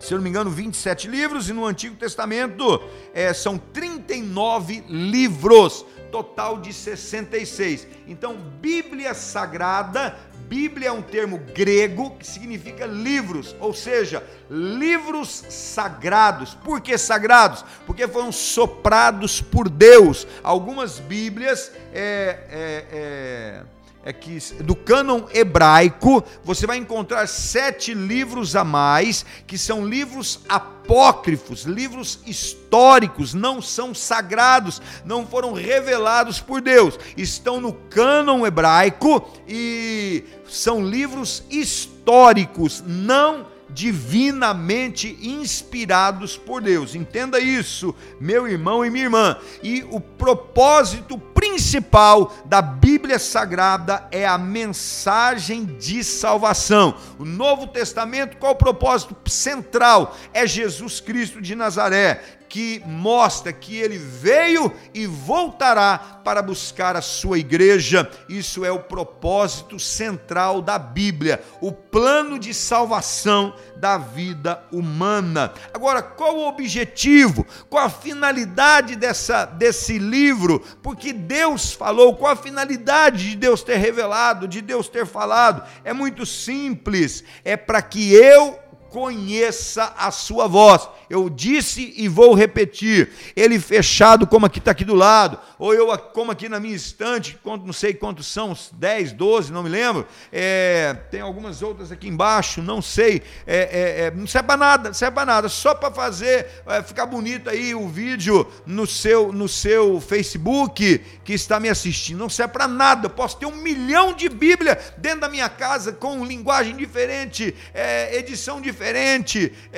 [0.00, 2.82] se eu não me engano, 27 livros, e no Antigo Testamento
[3.14, 7.86] é, são 39 livros total de 66.
[8.06, 10.16] Então, Bíblia Sagrada,
[10.48, 16.54] Bíblia é um termo grego que significa livros, ou seja, livros sagrados.
[16.54, 17.64] Por que sagrados?
[17.84, 20.26] Porque foram soprados por Deus.
[20.42, 23.75] Algumas Bíblias é, é, é
[24.06, 30.42] é que do cânon hebraico você vai encontrar sete livros a mais, que são livros
[30.48, 39.28] apócrifos, livros históricos, não são sagrados, não foram revelados por Deus, estão no cânon hebraico
[39.48, 46.94] e são livros históricos, não divinamente inspirados por Deus.
[46.94, 49.36] Entenda isso, meu irmão e minha irmã.
[49.62, 51.18] E o propósito
[51.56, 56.94] principal da Bíblia Sagrada é a mensagem de salvação.
[57.18, 60.14] O Novo Testamento, qual o propósito central?
[60.34, 62.20] É Jesus Cristo de Nazaré,
[62.56, 68.10] que mostra que ele veio e voltará para buscar a sua igreja.
[68.30, 75.52] Isso é o propósito central da Bíblia, o plano de salvação da vida humana.
[75.74, 77.46] Agora, qual o objetivo?
[77.68, 80.64] Qual a finalidade dessa, desse livro?
[80.82, 85.62] Porque Deus falou, qual a finalidade de Deus ter revelado, de Deus ter falado?
[85.84, 88.58] É muito simples, é para que eu
[88.96, 90.88] conheça a sua voz.
[91.10, 93.10] Eu disse e vou repetir.
[93.36, 97.38] Ele fechado, como aqui está aqui do lado, ou eu como aqui na minha estante,
[97.44, 100.06] não sei quantos são, 10, 12, não me lembro.
[100.32, 103.22] É, tem algumas outras aqui embaixo, não sei.
[103.46, 106.82] É, é, é não serve para nada, não serve para nada, só para fazer é,
[106.82, 112.18] ficar bonito aí o vídeo no seu, no seu Facebook que está me assistindo.
[112.18, 113.06] Não serve para nada.
[113.06, 118.16] Eu posso ter um milhão de Bíblia dentro da minha casa com linguagem diferente, é,
[118.16, 118.85] edição diferente,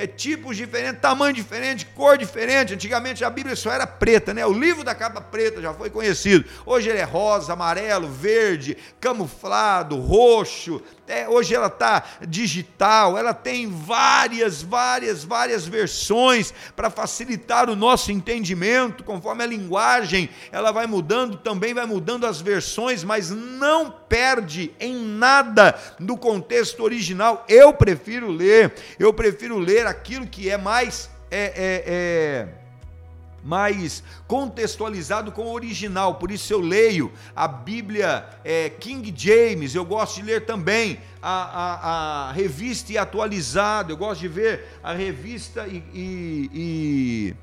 [0.07, 2.73] tipos diferentes, tamanho diferente, cor diferente.
[2.73, 4.45] Antigamente a Bíblia só era preta, né?
[4.45, 6.45] O livro da capa preta já foi conhecido.
[6.65, 10.81] Hoje ele é rosa, amarelo, verde, camuflado, roxo.
[11.09, 18.11] É, hoje ela está digital, ela tem várias, várias, várias versões para facilitar o nosso
[18.11, 24.71] entendimento, conforme a linguagem ela vai mudando, também vai mudando as versões, mas não perde
[24.79, 27.43] em nada do contexto original.
[27.49, 32.47] Eu prefiro ler, eu prefiro ler aquilo que é mais é, é, é,
[33.43, 36.15] mais contextualizado com o original.
[36.15, 41.29] Por isso eu leio a Bíblia é, King James, eu gosto de ler também a,
[41.29, 45.83] a, a, revista e atualizada, eu gosto de ver a revista e.
[45.93, 47.35] e, e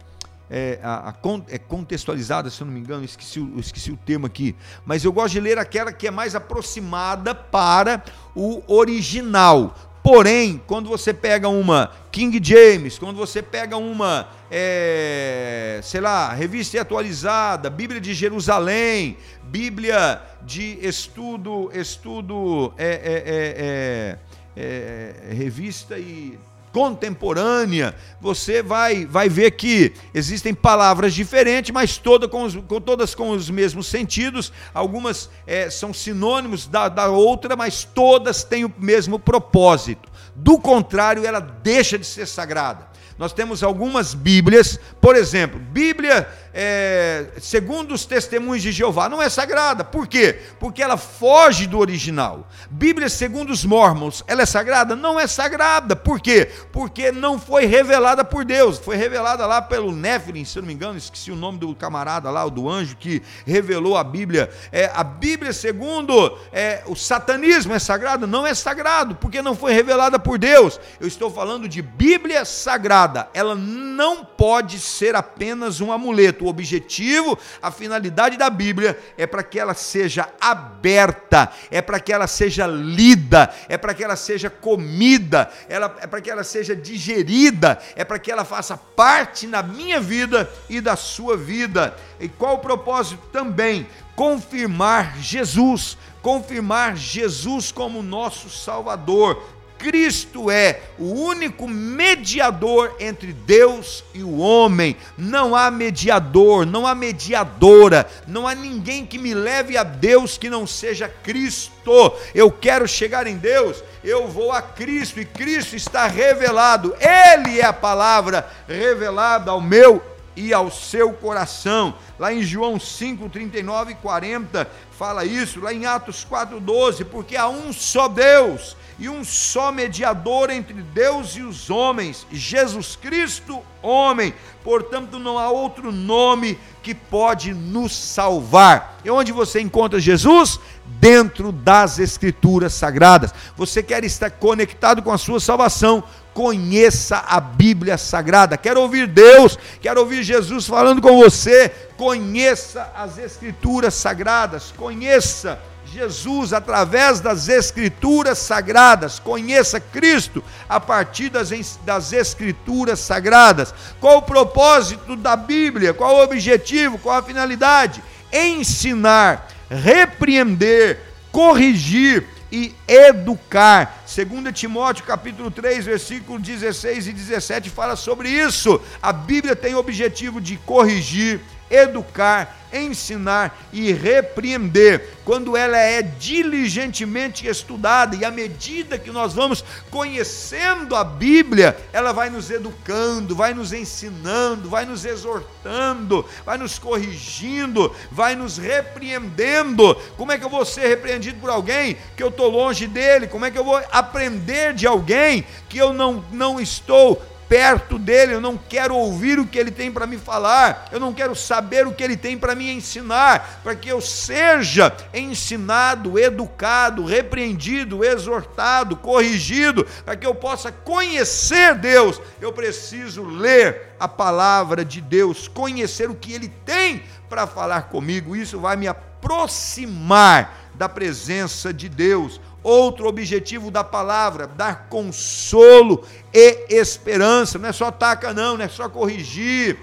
[0.49, 1.13] é, a,
[1.49, 5.33] é contextualizada, se eu não me engano, esqueci, esqueci o termo aqui, mas eu gosto
[5.33, 11.91] de ler aquela que é mais aproximada para o original, Porém, quando você pega uma
[12.13, 20.23] King James, quando você pega uma, é, sei lá, revista atualizada, Bíblia de Jerusalém, Bíblia
[20.43, 24.17] de estudo, estudo, é, é,
[24.57, 26.39] é, é revista e
[26.77, 33.15] contemporânea, você vai, vai ver que existem palavras diferentes, mas toda com os, com, todas
[33.15, 34.53] com os mesmos sentidos.
[34.75, 40.07] Algumas é, são sinônimos da, da outra, mas todas têm o mesmo propósito.
[40.35, 42.89] Do contrário, ela deixa de ser sagrada.
[43.17, 46.29] Nós temos algumas Bíblias, por exemplo, Bíblia
[46.59, 49.85] é, segundo os testemunhos de Jeová, não é sagrada.
[49.85, 50.41] Por quê?
[50.59, 52.49] Porque ela foge do original.
[52.71, 54.97] Bíblia segundo os mormons, ela é sagrada?
[54.97, 55.95] Não é sagrada.
[55.95, 56.51] Por quê?
[56.73, 58.79] Porque não foi revelada por Deus.
[58.79, 62.49] Foi revelada lá pelo Nephilim, se não me engano, esqueci o nome do camarada lá,
[62.49, 64.49] do anjo que revelou a Bíblia.
[64.73, 68.27] É, a Bíblia segundo é, o satanismo é sagrada?
[68.27, 70.81] Não é sagrado, porque não foi revelada por Deus.
[70.99, 73.29] Eu estou falando de Bíblia sagrada.
[73.35, 79.43] Ela não pode ser apenas um amuleto o objetivo, a finalidade da Bíblia é para
[79.43, 84.49] que ela seja aberta, é para que ela seja lida, é para que ela seja
[84.49, 89.63] comida, ela, é para que ela seja digerida, é para que ela faça parte na
[89.63, 91.95] minha vida e da sua vida.
[92.19, 93.87] E qual o propósito também?
[94.15, 99.43] Confirmar Jesus, confirmar Jesus como nosso Salvador,
[99.79, 104.97] Cristo é o único mediador entre Deus e o homem.
[105.17, 110.51] Não há mediador, não há mediadora, não há ninguém que me leve a Deus que
[110.51, 112.13] não seja Cristo.
[112.35, 116.95] Eu quero chegar em Deus, eu vou a Cristo e Cristo está revelado.
[117.01, 120.03] Ele é a palavra revelada ao meu
[120.37, 121.95] e ao seu coração.
[122.19, 127.37] Lá em João 5, 39 e 40 fala isso, lá em Atos 4, 12, porque
[127.37, 133.63] há um só Deus e um só mediador entre Deus e os homens, Jesus Cristo,
[133.83, 134.33] homem.
[134.65, 138.99] Portanto, não há outro nome que pode nos salvar.
[139.05, 140.59] E onde você encontra Jesus?
[140.87, 143.35] Dentro das Escrituras Sagradas.
[143.55, 146.03] Você quer estar conectado com a sua salvação?
[146.33, 148.57] Conheça a Bíblia Sagrada.
[148.57, 149.59] Quer ouvir Deus?
[149.81, 151.69] Quer ouvir Jesus falando com você?
[151.99, 154.73] Conheça as Escrituras Sagradas.
[154.77, 155.59] Conheça
[155.97, 159.19] Jesus através das Escrituras Sagradas.
[159.19, 161.51] Conheça Cristo a partir das,
[161.85, 163.73] das Escrituras Sagradas.
[163.99, 165.95] Qual o propósito da Bíblia?
[165.95, 166.99] Qual o objetivo?
[166.99, 168.03] Qual a finalidade?
[168.31, 171.01] Ensinar, repreender,
[171.33, 174.05] corrigir e educar.
[174.07, 178.81] 2 Timóteo capítulo 3, versículo 16 e 17 fala sobre isso.
[179.03, 181.41] A Bíblia tem o objetivo de corrigir,
[181.71, 189.65] educar, ensinar e repreender, quando ela é diligentemente estudada e à medida que nós vamos
[189.91, 196.79] conhecendo a Bíblia, ela vai nos educando, vai nos ensinando, vai nos exortando, vai nos
[196.79, 199.95] corrigindo, vai nos repreendendo.
[200.17, 203.27] Como é que eu vou ser repreendido por alguém que eu estou longe dele?
[203.27, 208.35] Como é que eu vou aprender de alguém que eu não, não estou perto dele,
[208.35, 211.87] eu não quero ouvir o que ele tem para me falar, eu não quero saber
[211.87, 218.97] o que ele tem para me ensinar, para que eu seja ensinado, educado, repreendido, exortado,
[218.97, 226.11] corrigido, para que eu possa conhecer Deus, eu preciso ler a palavra de Deus, conhecer
[226.11, 232.41] o que ele tem para falar comigo, isso vai me aproximar da presença de Deus.
[232.69, 236.05] Outro objetivo da palavra, dar consolo
[236.35, 237.61] e esperança.
[237.61, 239.79] Não é só taca, não, não é só corrigir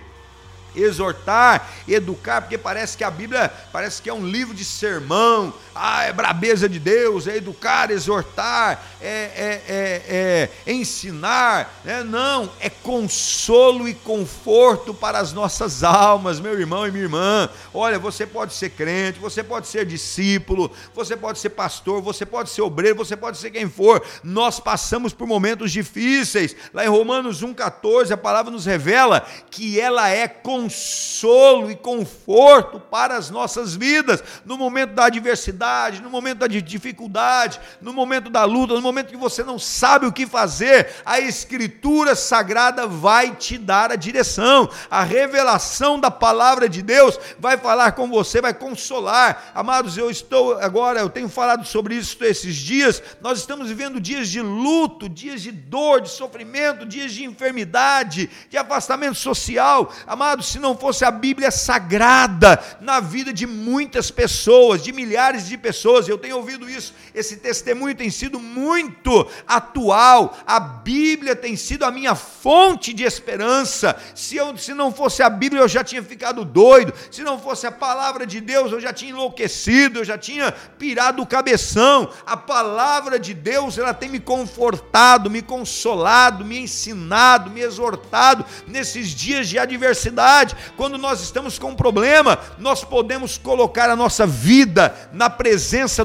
[0.76, 6.04] exortar, educar, porque parece que a Bíblia parece que é um livro de sermão, ah,
[6.04, 12.04] é brabeza de Deus, é educar, exortar, é, é, é, é ensinar, né?
[12.04, 17.50] não, é consolo e conforto para as nossas almas, meu irmão e minha irmã.
[17.74, 22.52] Olha, você pode ser crente, você pode ser discípulo, você pode ser pastor, você pode
[22.52, 24.04] ser obreiro, você pode ser quem for.
[24.24, 26.56] Nós passamos por momentos difíceis.
[26.72, 33.18] Lá em Romanos 1,14, a palavra nos revela que ela é consolo e conforto para
[33.18, 35.63] as nossas vidas no momento da adversidade
[36.02, 40.12] no momento da dificuldade, no momento da luta, no momento que você não sabe o
[40.12, 44.70] que fazer, a Escritura Sagrada vai te dar a direção.
[44.90, 49.52] A revelação da palavra de Deus vai falar com você, vai consolar.
[49.56, 53.02] Amados, eu estou agora, eu tenho falado sobre isso esses dias.
[53.22, 58.58] Nós estamos vivendo dias de luto, dias de dor, de sofrimento, dias de enfermidade, de
[58.58, 59.92] afastamento social.
[60.06, 65.53] Amados, se não fosse a Bíblia sagrada na vida de muitas pessoas, de milhares de
[65.54, 71.56] de pessoas, eu tenho ouvido isso, esse testemunho tem sido muito atual, a Bíblia tem
[71.56, 73.96] sido a minha fonte de esperança.
[74.16, 77.68] Se, eu, se não fosse a Bíblia, eu já tinha ficado doido, se não fosse
[77.68, 82.10] a palavra de Deus, eu já tinha enlouquecido, eu já tinha pirado o cabeção.
[82.26, 89.10] A palavra de Deus, ela tem me confortado, me consolado, me ensinado, me exortado nesses
[89.10, 90.56] dias de adversidade.
[90.76, 95.43] Quando nós estamos com um problema, nós podemos colocar a nossa vida na presença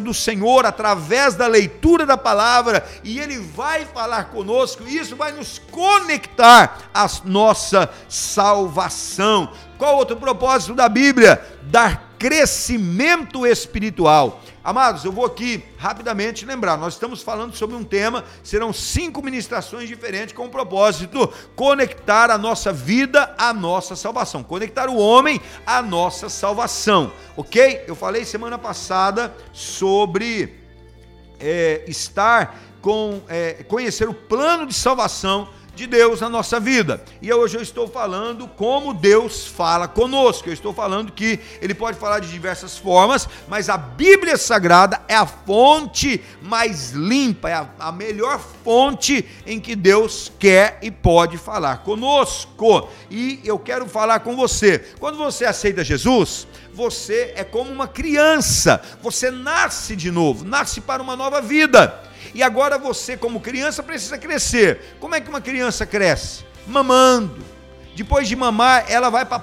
[0.00, 5.32] do Senhor através da leitura da palavra e Ele vai falar conosco, e isso vai
[5.32, 9.52] nos conectar à nossa salvação.
[9.78, 11.40] Qual outro propósito da Bíblia?
[11.62, 14.42] Dar crescimento espiritual.
[14.68, 19.88] Amados, eu vou aqui rapidamente lembrar, nós estamos falando sobre um tema, serão cinco ministrações
[19.88, 25.80] diferentes com o propósito conectar a nossa vida à nossa salvação, conectar o homem à
[25.80, 27.84] nossa salvação, ok?
[27.86, 30.54] Eu falei semana passada sobre
[31.40, 35.48] é, estar com, é, conhecer o plano de salvação
[35.78, 37.00] de Deus na nossa vida.
[37.22, 40.48] E hoje eu estou falando como Deus fala conosco.
[40.48, 45.14] Eu estou falando que ele pode falar de diversas formas, mas a Bíblia Sagrada é
[45.14, 51.38] a fonte mais limpa, é a, a melhor fonte em que Deus quer e pode
[51.38, 52.88] falar conosco.
[53.08, 54.80] E eu quero falar com você.
[54.98, 61.02] Quando você aceita Jesus, você é como uma criança, você nasce de novo, nasce para
[61.02, 62.07] uma nova vida.
[62.34, 64.96] E agora você, como criança, precisa crescer.
[65.00, 66.44] Como é que uma criança cresce?
[66.66, 67.58] Mamando.
[67.98, 69.40] Depois de mamar, ela vai para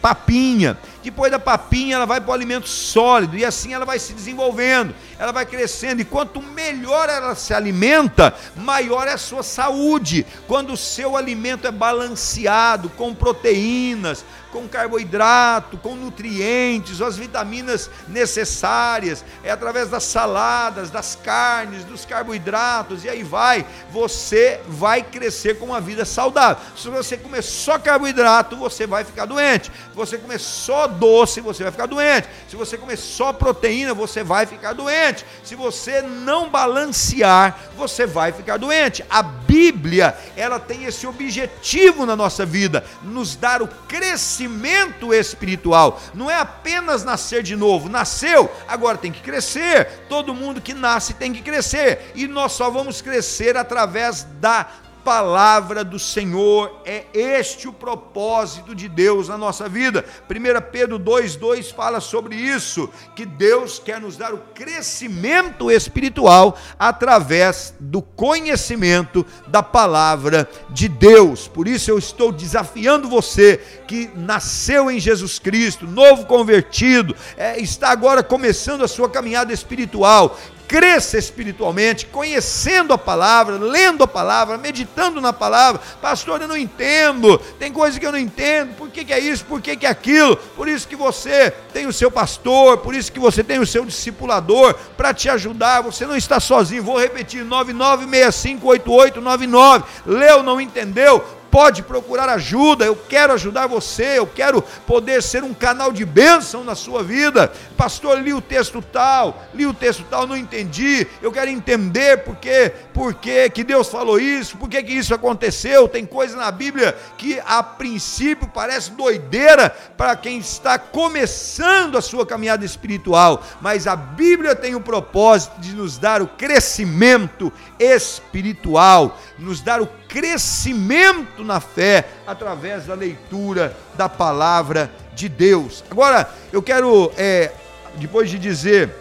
[0.00, 0.78] papinha.
[1.02, 3.36] Depois da papinha, ela vai para o alimento sólido.
[3.36, 6.00] E assim ela vai se desenvolvendo, ela vai crescendo.
[6.00, 10.24] E quanto melhor ela se alimenta, maior é a sua saúde.
[10.46, 19.24] Quando o seu alimento é balanceado, com proteínas, com carboidrato, com nutrientes, as vitaminas necessárias,
[19.42, 25.66] é através das saladas, das carnes, dos carboidratos, e aí vai, você vai crescer com
[25.66, 26.62] uma vida saudável.
[26.76, 29.70] Se você comer só carboidrato, você vai ficar doente.
[29.70, 32.28] Se você comer só doce, você vai ficar doente.
[32.48, 35.24] Se você comer só proteína, você vai ficar doente.
[35.44, 39.04] Se você não balancear, você vai ficar doente.
[39.08, 46.00] A Bíblia, ela tem esse objetivo na nossa vida, nos dar o crescimento crescimento espiritual.
[46.14, 47.88] Não é apenas nascer de novo.
[47.88, 50.06] Nasceu, agora tem que crescer.
[50.08, 52.12] Todo mundo que nasce tem que crescer.
[52.14, 54.66] E nós só vamos crescer através da
[55.04, 60.04] palavra do Senhor, é este o propósito de Deus na nossa vida.
[60.28, 67.74] 1 Pedro 2,2 fala sobre isso, que Deus quer nos dar o crescimento espiritual através
[67.80, 71.48] do conhecimento da palavra de Deus.
[71.48, 77.90] Por isso eu estou desafiando você que nasceu em Jesus Cristo, novo convertido, é, está
[77.90, 80.36] agora começando a sua caminhada espiritual
[80.70, 85.80] cresça espiritualmente, conhecendo a palavra, lendo a palavra, meditando na palavra.
[86.00, 89.44] Pastor, eu não entendo, tem coisa que eu não entendo, por que, que é isso,
[89.46, 90.36] por que, que é aquilo?
[90.36, 93.84] Por isso que você tem o seu pastor, por isso que você tem o seu
[93.84, 96.84] discipulador para te ajudar, você não está sozinho.
[96.84, 99.82] Vou repetir: 99658899.
[100.06, 101.39] Leu, não entendeu?
[101.50, 102.84] Pode procurar ajuda.
[102.84, 107.52] Eu quero ajudar você, eu quero poder ser um canal de bênção na sua vida.
[107.76, 111.06] Pastor, li o texto tal, li o texto tal, não entendi.
[111.20, 115.88] Eu quero entender por que, por que Deus falou isso, por que, que isso aconteceu.
[115.88, 122.26] Tem coisa na Bíblia que a princípio parece doideira para quem está começando a sua
[122.26, 129.60] caminhada espiritual, mas a Bíblia tem o propósito de nos dar o crescimento espiritual, nos
[129.60, 135.82] dar o crescimento na fé através da leitura da palavra de Deus.
[135.90, 137.50] Agora, eu quero, é,
[137.96, 138.94] depois de dizer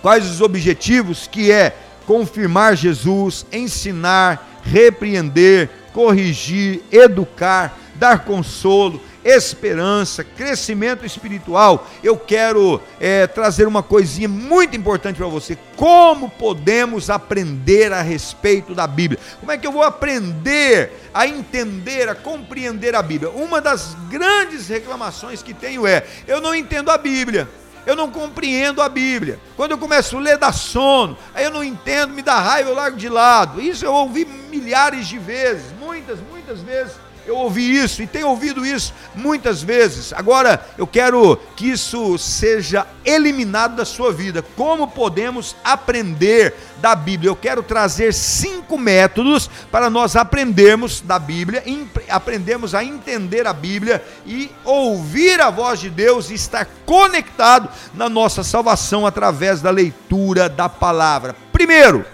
[0.00, 1.76] quais os objetivos, que é
[2.06, 13.66] confirmar Jesus, ensinar, repreender, corrigir, educar, dar consolo, esperança, crescimento espiritual, eu quero é, trazer
[13.66, 15.58] uma coisinha muito importante para você.
[15.76, 19.20] Como podemos aprender a respeito da Bíblia?
[19.38, 23.30] Como é que eu vou aprender a entender, a compreender a Bíblia?
[23.30, 27.48] Uma das grandes reclamações que tenho é: eu não entendo a Bíblia
[27.88, 29.40] eu não compreendo a Bíblia.
[29.56, 32.74] Quando eu começo a ler, dá sono, aí eu não entendo, me dá raiva, eu
[32.74, 33.62] largo de lado.
[33.62, 36.92] Isso eu ouvi milhares de vezes, muitas, muitas vezes.
[37.28, 40.14] Eu ouvi isso e tenho ouvido isso muitas vezes.
[40.14, 44.42] Agora, eu quero que isso seja eliminado da sua vida.
[44.56, 47.28] Como podemos aprender da Bíblia?
[47.28, 51.62] Eu quero trazer cinco métodos para nós aprendermos da Bíblia,
[52.08, 58.08] aprendermos a entender a Bíblia e ouvir a voz de Deus e estar conectado na
[58.08, 61.36] nossa salvação através da leitura da palavra.
[61.52, 62.06] Primeiro,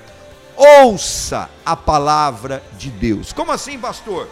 [0.56, 3.32] ouça a palavra de Deus.
[3.32, 4.28] Como assim, pastor?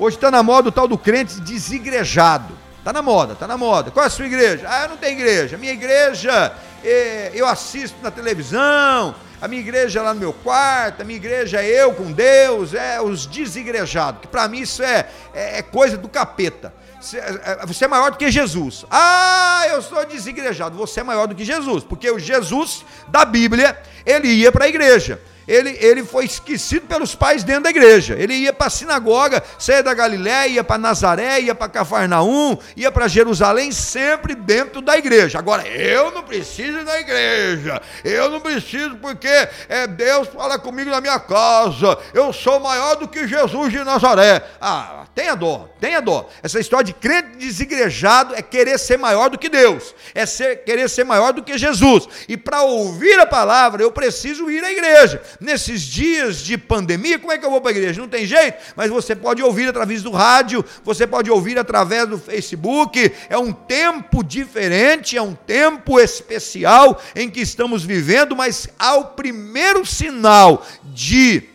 [0.00, 2.56] Hoje está na moda o tal do crente desigrejado.
[2.78, 3.90] Está na moda, está na moda.
[3.90, 4.66] Qual é a sua igreja?
[4.66, 5.58] Ah, eu não tenho igreja.
[5.58, 9.14] Minha igreja, é, eu assisto na televisão.
[9.42, 11.02] A minha igreja é lá no meu quarto.
[11.02, 12.72] A minha igreja é eu com Deus.
[12.72, 14.22] É os desigrejados.
[14.22, 16.72] Que para mim isso é, é, é coisa do capeta.
[17.12, 18.86] É, você é maior do que Jesus.
[18.90, 20.78] Ah, eu sou desigrejado.
[20.78, 24.68] Você é maior do que Jesus, porque o Jesus da Bíblia, ele ia para a
[24.68, 25.20] igreja
[25.50, 28.14] ele, ele foi esquecido pelos pais dentro da igreja.
[28.16, 32.92] Ele ia para a sinagoga, saía da Galiléia, ia para Nazaré, ia para Cafarnaum, ia
[32.92, 35.40] para Jerusalém, sempre dentro da igreja.
[35.40, 39.26] Agora, eu não preciso da igreja, eu não preciso porque
[39.68, 44.44] é, Deus fala comigo na minha casa, eu sou maior do que Jesus de Nazaré.
[44.60, 46.30] Ah, tenha dó, tenha dó.
[46.44, 50.88] Essa história de crente desigrejado é querer ser maior do que Deus, é ser, querer
[50.88, 52.06] ser maior do que Jesus.
[52.28, 57.32] E para ouvir a palavra, eu preciso ir à igreja nesses dias de pandemia, como
[57.32, 58.00] é que eu vou para a igreja?
[58.00, 62.18] Não tem jeito, mas você pode ouvir através do rádio, você pode ouvir através do
[62.18, 63.12] Facebook.
[63.28, 69.84] É um tempo diferente, é um tempo especial em que estamos vivendo, mas ao primeiro
[69.86, 71.49] sinal de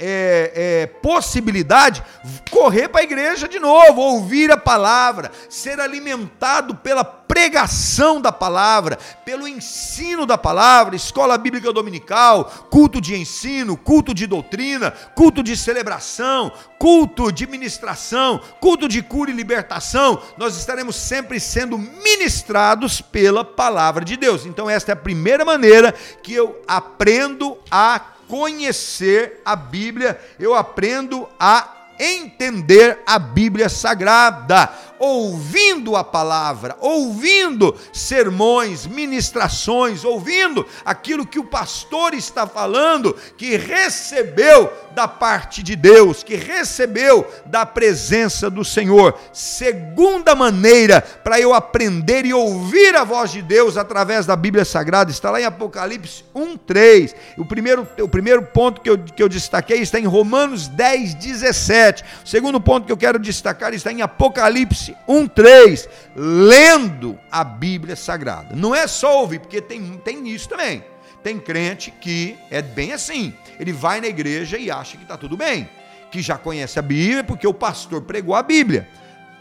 [0.00, 2.02] é, é, possibilidade,
[2.50, 8.98] correr para a igreja de novo, ouvir a palavra, ser alimentado pela pregação da palavra,
[9.24, 15.56] pelo ensino da palavra, escola bíblica dominical, culto de ensino, culto de doutrina, culto de
[15.56, 23.44] celebração, culto de ministração, culto de cura e libertação, nós estaremos sempre sendo ministrados pela
[23.44, 24.46] palavra de Deus.
[24.46, 25.92] Então, esta é a primeira maneira
[26.22, 35.96] que eu aprendo a conhecer a Bíblia, eu aprendo a entender a Bíblia Sagrada ouvindo
[35.96, 45.08] a palavra, ouvindo sermões, ministrações, ouvindo aquilo que o pastor está falando, que recebeu da
[45.08, 49.18] parte de Deus, que recebeu da presença do Senhor.
[49.32, 55.10] Segunda maneira para eu aprender e ouvir a voz de Deus através da Bíblia Sagrada
[55.10, 57.14] está lá em Apocalipse 1:3.
[57.38, 62.04] O primeiro, o primeiro ponto que eu, que eu destaquei está em Romanos 10, 17.
[62.22, 68.54] O segundo ponto que eu quero destacar está em Apocalipse 1:3, lendo a Bíblia Sagrada.
[68.54, 70.84] Não é só ouvir, porque tem, tem isso também.
[71.22, 73.34] Tem crente que é bem assim.
[73.58, 75.68] Ele vai na igreja e acha que está tudo bem,
[76.10, 78.88] que já conhece a Bíblia porque o pastor pregou a Bíblia.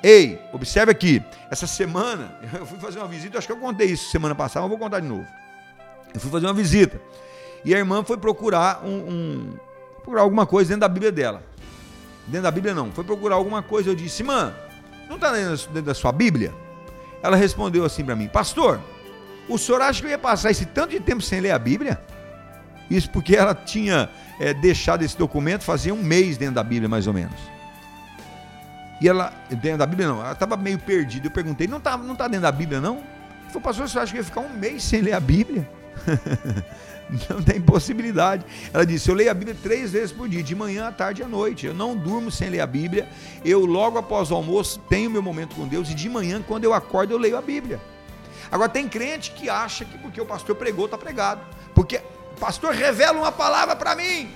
[0.02, 1.22] Ei, observe aqui,
[1.52, 4.70] essa semana eu fui fazer uma visita, acho que eu contei isso semana passada, mas
[4.70, 5.28] vou contar de novo.
[6.14, 7.00] Eu fui fazer uma visita
[7.64, 9.54] e a irmã foi procurar um, um
[9.96, 11.44] procurar alguma coisa dentro da Bíblia dela.
[12.26, 13.90] Dentro da Bíblia não, foi procurar alguma coisa.
[13.90, 14.54] Eu disse, irmã,
[15.10, 16.54] não está dentro da sua Bíblia?
[17.22, 18.80] Ela respondeu assim para mim: Pastor,
[19.50, 22.00] o senhor acha que eu ia passar esse tanto de tempo sem ler a Bíblia?
[22.90, 27.08] Isso porque ela tinha é, deixado esse documento fazia um mês dentro da Bíblia, mais
[27.08, 27.36] ou menos.
[29.02, 31.28] E ela, dentro da Bíblia não, ela estava meio perdida.
[31.28, 32.98] Eu perguntei: Não está não tá dentro da Bíblia não?
[32.98, 35.70] Ele falou: Pastor, você acha que eu ia ficar um mês sem ler a Bíblia?
[37.30, 38.46] Não tem possibilidade.
[38.72, 41.26] Ela disse: Eu leio a Bíblia três vezes por dia, de manhã, à tarde e
[41.26, 41.66] à noite.
[41.66, 43.10] Eu não durmo sem ler a Bíblia.
[43.44, 45.90] Eu, logo após o almoço, tenho meu momento com Deus.
[45.90, 47.80] E de manhã, quando eu acordo, eu leio a Bíblia.
[48.52, 51.42] Agora, tem crente que acha que porque o pastor pregou, está pregado.
[51.74, 51.98] Porque
[52.32, 54.30] o pastor revela uma palavra para mim.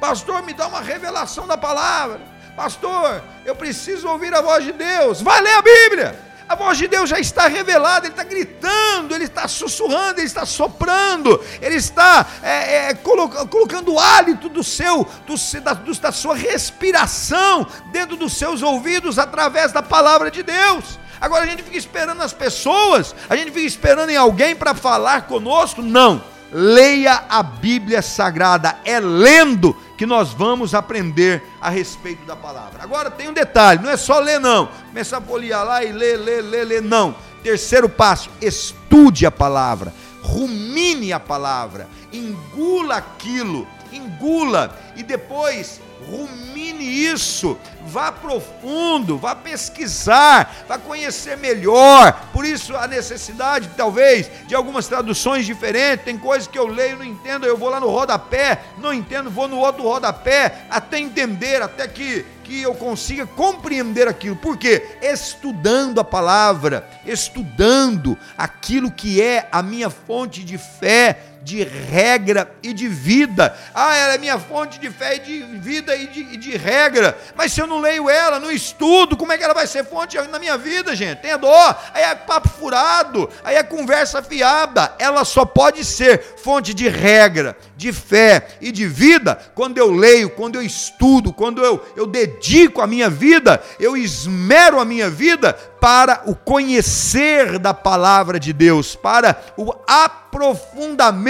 [0.00, 2.20] Pastor, me dá uma revelação da palavra.
[2.56, 5.20] Pastor, eu preciso ouvir a voz de Deus.
[5.20, 6.25] Vai ler a Bíblia.
[6.48, 10.46] A voz de Deus já está revelada, Ele está gritando, Ele está sussurrando, Ele está
[10.46, 17.66] soprando, Ele está é, é, colocando o hálito do seu, do, da, da sua respiração
[17.90, 21.00] dentro dos seus ouvidos através da palavra de Deus.
[21.20, 25.22] Agora a gente fica esperando as pessoas, a gente fica esperando em alguém para falar
[25.22, 25.82] conosco?
[25.82, 26.22] Não.
[26.52, 32.82] Leia a Bíblia Sagrada, é lendo que nós vamos aprender a respeito da palavra.
[32.82, 34.68] Agora tem um detalhe: não é só ler, não.
[34.88, 37.14] Começar a folhear lá e ler, ler, ler, ler, não.
[37.42, 39.92] Terceiro passo: estude a palavra,
[40.22, 50.78] rumine a palavra, engula aquilo, engula e depois rumine isso, vá profundo, vá pesquisar, vá
[50.78, 52.28] conhecer melhor.
[52.32, 56.04] Por isso a necessidade, talvez, de algumas traduções diferentes.
[56.04, 59.48] Tem coisas que eu leio, não entendo, eu vou lá no rodapé, não entendo, vou
[59.48, 64.36] no outro rodapé, até entender, até que, que eu consiga compreender aquilo.
[64.36, 64.98] Por quê?
[65.02, 72.72] Estudando a palavra, estudando aquilo que é a minha fonte de fé de regra e
[72.72, 73.56] de vida.
[73.72, 77.16] Ah, ela é minha fonte de fé e de vida e de, e de regra.
[77.36, 80.18] Mas se eu não leio ela, não estudo, como é que ela vai ser fonte
[80.28, 81.20] na minha vida, gente?
[81.20, 81.76] Tenha dó.
[81.94, 84.92] Aí é papo furado, aí é conversa fiada.
[84.98, 90.30] Ela só pode ser fonte de regra, de fé e de vida quando eu leio,
[90.30, 95.52] quando eu estudo, quando eu, eu dedico a minha vida, eu esmero a minha vida
[95.80, 101.25] para o conhecer da palavra de Deus, para o aprofundamento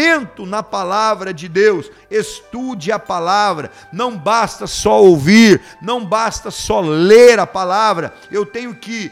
[0.46, 1.90] na palavra de Deus.
[2.10, 8.74] Estude a palavra, não basta só ouvir, não basta só ler a palavra, eu tenho
[8.74, 9.10] que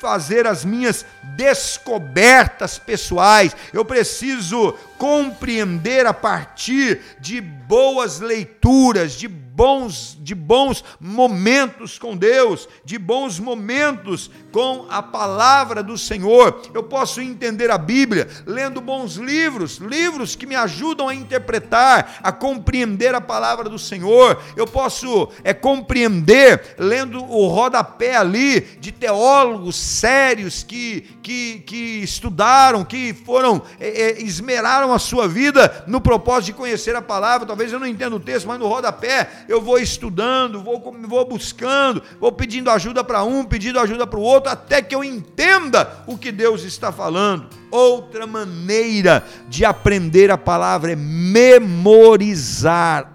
[0.00, 1.04] fazer as minhas
[1.36, 11.98] descobertas pessoais, eu preciso compreender a partir de boas leituras, de bons, de bons momentos
[11.98, 16.62] com Deus, de bons momentos com a palavra do Senhor.
[16.72, 22.30] Eu posso entender a Bíblia lendo bons livros, livros que me ajudam a interpretar, a
[22.30, 24.40] compreender a palavra do Senhor.
[24.56, 32.82] Eu posso é compreender lendo o rodapé ali de teólogos sérios que que, que estudaram,
[32.82, 37.46] que foram é, é, esmeraram a sua vida no propósito de conhecer a palavra.
[37.46, 42.02] Talvez eu não entenda o texto, mas no rodapé eu vou estudando, vou, vou buscando,
[42.20, 46.18] vou pedindo ajuda para um, pedindo ajuda para o outro, até que eu entenda o
[46.18, 47.48] que Deus está falando.
[47.70, 52.38] Outra maneira de aprender a palavra é memorizar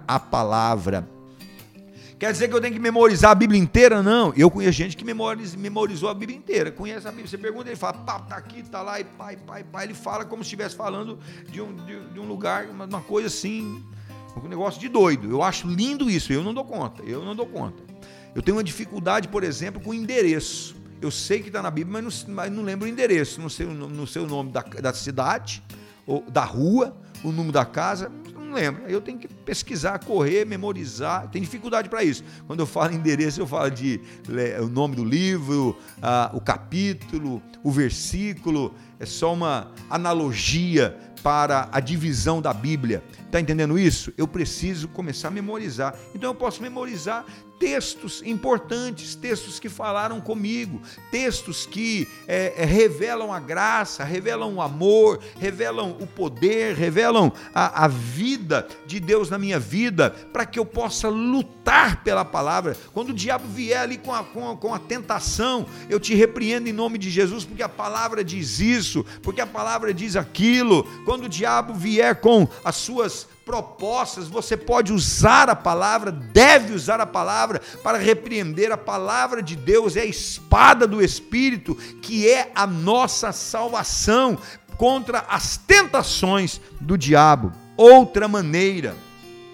[0.08, 1.08] a palavra.
[2.18, 4.02] Quer dizer que eu tenho que memorizar a Bíblia inteira?
[4.02, 4.32] Não.
[4.36, 6.72] Eu conheço gente que memorizou a Bíblia inteira.
[6.72, 7.28] Conhece a Bíblia.
[7.28, 9.84] Você pergunta, ele fala, pá, tá aqui, tá lá, e pai, pai, pai.
[9.84, 11.18] Ele fala como se estivesse falando
[11.50, 13.84] de um, de, de um lugar, uma, uma coisa assim,
[14.42, 15.30] um negócio de doido.
[15.30, 17.82] Eu acho lindo isso, eu não dou conta, eu não dou conta.
[18.34, 20.74] Eu tenho uma dificuldade, por exemplo, com endereço.
[21.00, 23.40] Eu sei que está na Bíblia, mas não, mas não, lembro o endereço.
[23.40, 25.62] Não sei, não sei o nome da, da cidade,
[26.06, 28.10] ou da rua, o número da casa
[28.54, 28.86] lembro.
[28.86, 31.28] Aí eu tenho que pesquisar, correr, memorizar.
[31.28, 32.22] Tem dificuldade para isso.
[32.46, 34.00] Quando eu falo endereço, eu falo de
[34.62, 35.76] o nome do livro,
[36.32, 38.74] o capítulo, o versículo.
[38.98, 43.02] É só uma analogia para a divisão da Bíblia.
[43.34, 44.12] Está entendendo isso?
[44.16, 45.98] Eu preciso começar a memorizar.
[46.14, 47.26] Então eu posso memorizar
[47.58, 50.80] textos importantes, textos que falaram comigo,
[51.10, 57.84] textos que é, é, revelam a graça, revelam o amor, revelam o poder, revelam a,
[57.84, 62.76] a vida de Deus na minha vida, para que eu possa lutar pela palavra.
[62.92, 66.68] Quando o diabo vier ali com a, com a, com a tentação, eu te repreendo
[66.68, 70.84] em nome de Jesus, porque a palavra diz isso, porque a palavra diz aquilo.
[71.04, 77.00] Quando o diabo vier com as suas propostas, você pode usar a palavra, deve usar
[77.00, 78.72] a palavra para repreender.
[78.72, 84.38] A palavra de Deus é a espada do Espírito, que é a nossa salvação
[84.76, 87.52] contra as tentações do diabo.
[87.76, 88.96] Outra maneira,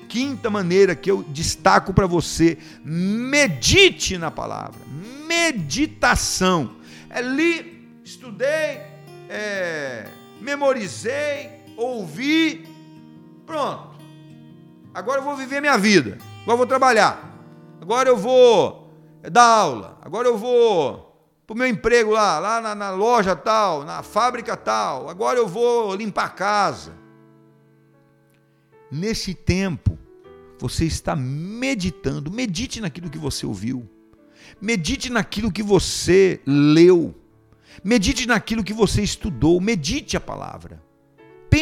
[0.08, 4.80] quinta maneira que eu destaco para você, medite na palavra.
[5.26, 6.76] Meditação.
[7.08, 8.82] É li, estudei,
[9.28, 10.06] é,
[10.40, 12.69] memorizei, ouvi,
[13.50, 13.98] Pronto.
[14.94, 16.18] Agora eu vou viver minha vida.
[16.42, 17.36] Agora eu vou trabalhar.
[17.80, 18.94] Agora eu vou
[19.28, 19.98] dar aula.
[20.02, 24.56] Agora eu vou para o meu emprego lá, lá na, na, loja tal, na fábrica
[24.56, 25.08] tal.
[25.08, 26.92] Agora eu vou limpar a casa.
[28.88, 29.98] nesse tempo,
[30.56, 33.88] você está meditando, medite naquilo que você ouviu,
[34.60, 37.12] medite naquilo que você leu,
[37.82, 40.80] medite naquilo que você estudou, medite a palavra.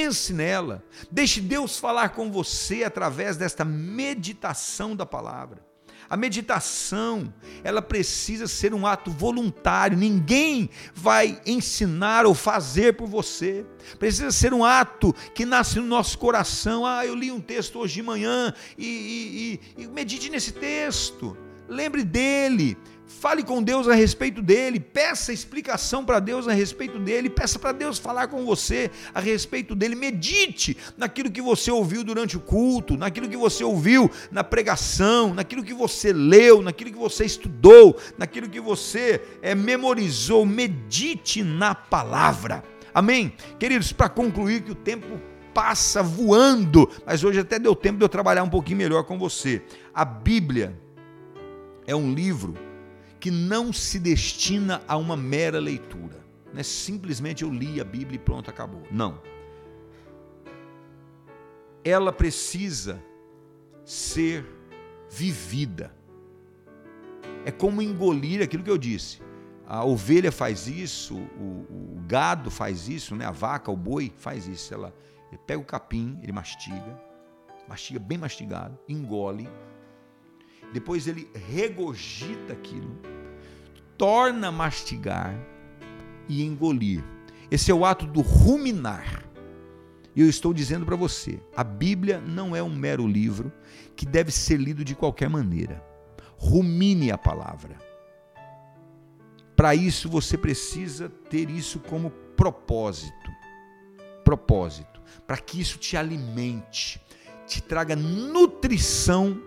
[0.08, 5.62] Pense nela, deixe Deus falar com você através desta meditação da palavra.
[6.08, 7.30] A meditação,
[7.62, 9.98] ela precisa ser um ato voluntário.
[9.98, 13.66] Ninguém vai ensinar ou fazer por você.
[13.98, 16.86] Precisa ser um ato que nasce no nosso coração.
[16.86, 21.36] Ah, eu li um texto hoje de manhã e, e, e medite nesse texto.
[21.68, 22.78] Lembre dele.
[23.08, 27.72] Fale com Deus a respeito dele, peça explicação para Deus a respeito dele, peça para
[27.72, 29.94] Deus falar com você a respeito dele.
[29.94, 35.64] Medite naquilo que você ouviu durante o culto, naquilo que você ouviu na pregação, naquilo
[35.64, 40.44] que você leu, naquilo que você estudou, naquilo que você é, memorizou.
[40.44, 42.62] Medite na palavra.
[42.92, 43.32] Amém?
[43.58, 45.18] Queridos, para concluir que o tempo
[45.54, 49.62] passa voando, mas hoje até deu tempo de eu trabalhar um pouquinho melhor com você.
[49.94, 50.78] A Bíblia
[51.86, 52.67] é um livro
[53.20, 56.24] que não se destina a uma mera leitura.
[56.52, 58.82] Não é simplesmente eu li a Bíblia e pronto, acabou.
[58.90, 59.20] Não.
[61.84, 63.02] Ela precisa
[63.84, 64.44] ser
[65.10, 65.94] vivida.
[67.44, 69.22] É como engolir aquilo que eu disse.
[69.66, 73.26] A ovelha faz isso, o, o gado faz isso, né?
[73.26, 74.72] a vaca, o boi faz isso.
[74.72, 74.94] Ela
[75.30, 77.00] ele pega o capim, ele mastiga,
[77.68, 79.48] mastiga bem mastigado, engole,
[80.72, 82.96] depois ele regogita aquilo,
[83.96, 85.34] torna mastigar
[86.28, 87.02] e engolir.
[87.50, 89.24] Esse é o ato do ruminar.
[90.14, 93.52] E eu estou dizendo para você: a Bíblia não é um mero livro
[93.96, 95.82] que deve ser lido de qualquer maneira.
[96.36, 97.76] Rumine a palavra.
[99.56, 103.30] Para isso você precisa ter isso como propósito.
[104.22, 105.00] Propósito.
[105.26, 107.00] Para que isso te alimente,
[107.46, 109.40] te traga nutrição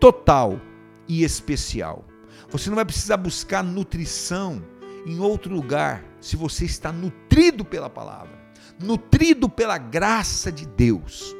[0.00, 0.60] total
[1.08, 2.04] e especial.
[2.50, 4.62] Você não vai precisar buscar nutrição
[5.06, 8.38] em outro lugar se você está nutrido pela palavra,
[8.80, 11.34] nutrido pela graça de Deus,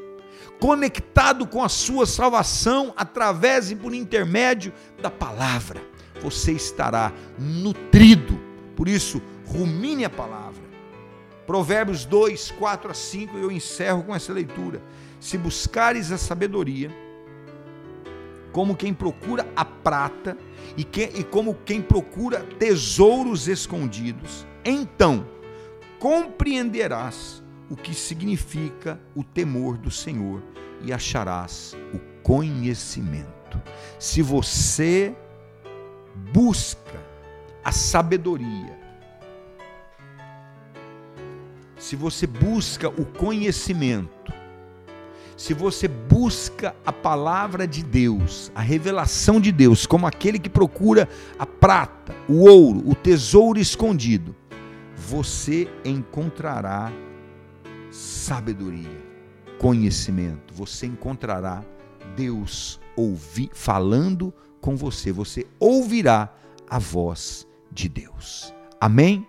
[0.60, 5.80] conectado com a sua salvação através e por intermédio da palavra.
[6.22, 8.40] Você estará nutrido.
[8.76, 10.62] Por isso, rumine a palavra.
[11.46, 14.82] Provérbios 2, 4 a 5, eu encerro com essa leitura.
[15.20, 16.90] Se buscares a sabedoria,
[18.54, 20.38] como quem procura a prata
[20.76, 25.26] e, que, e como quem procura tesouros escondidos, então
[25.98, 30.40] compreenderás o que significa o temor do Senhor
[30.84, 33.60] e acharás o conhecimento.
[33.98, 35.12] Se você
[36.32, 37.02] busca
[37.64, 38.78] a sabedoria,
[41.76, 44.32] se você busca o conhecimento,
[45.44, 51.06] se você busca a palavra de Deus, a revelação de Deus, como aquele que procura
[51.38, 54.34] a prata, o ouro, o tesouro escondido,
[54.96, 56.90] você encontrará
[57.90, 58.98] sabedoria,
[59.58, 61.62] conhecimento, você encontrará
[62.16, 64.32] Deus ouvi, falando
[64.62, 66.34] com você, você ouvirá
[66.70, 68.54] a voz de Deus.
[68.80, 69.28] Amém?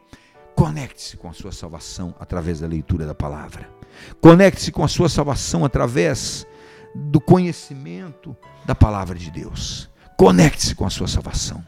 [0.55, 3.74] Conecte-se com a sua salvação através da leitura da palavra.
[4.21, 6.45] Conecte-se com a sua salvação através
[6.93, 8.35] do conhecimento
[8.65, 9.89] da palavra de Deus.
[10.17, 11.63] Conecte-se com a sua salvação.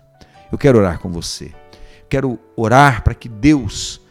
[0.52, 1.54] Eu quero orar com você.
[2.10, 4.02] Quero orar para que Deus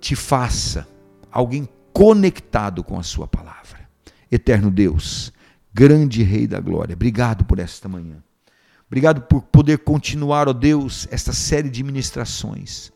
[0.00, 0.86] te faça
[1.30, 3.88] alguém conectado com a sua palavra.
[4.30, 5.32] Eterno Deus,
[5.74, 8.22] grande Rei da glória, obrigado por esta manhã.
[8.86, 12.92] Obrigado por poder continuar, ó Deus, esta série de ministrações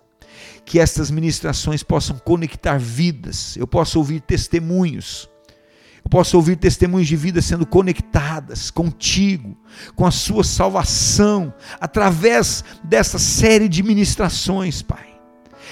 [0.65, 5.29] que estas ministrações possam conectar vidas, eu posso ouvir testemunhos,
[6.05, 9.57] eu posso ouvir testemunhos de vida sendo conectadas contigo,
[9.95, 15.17] com a sua salvação, através dessa série de ministrações, Pai.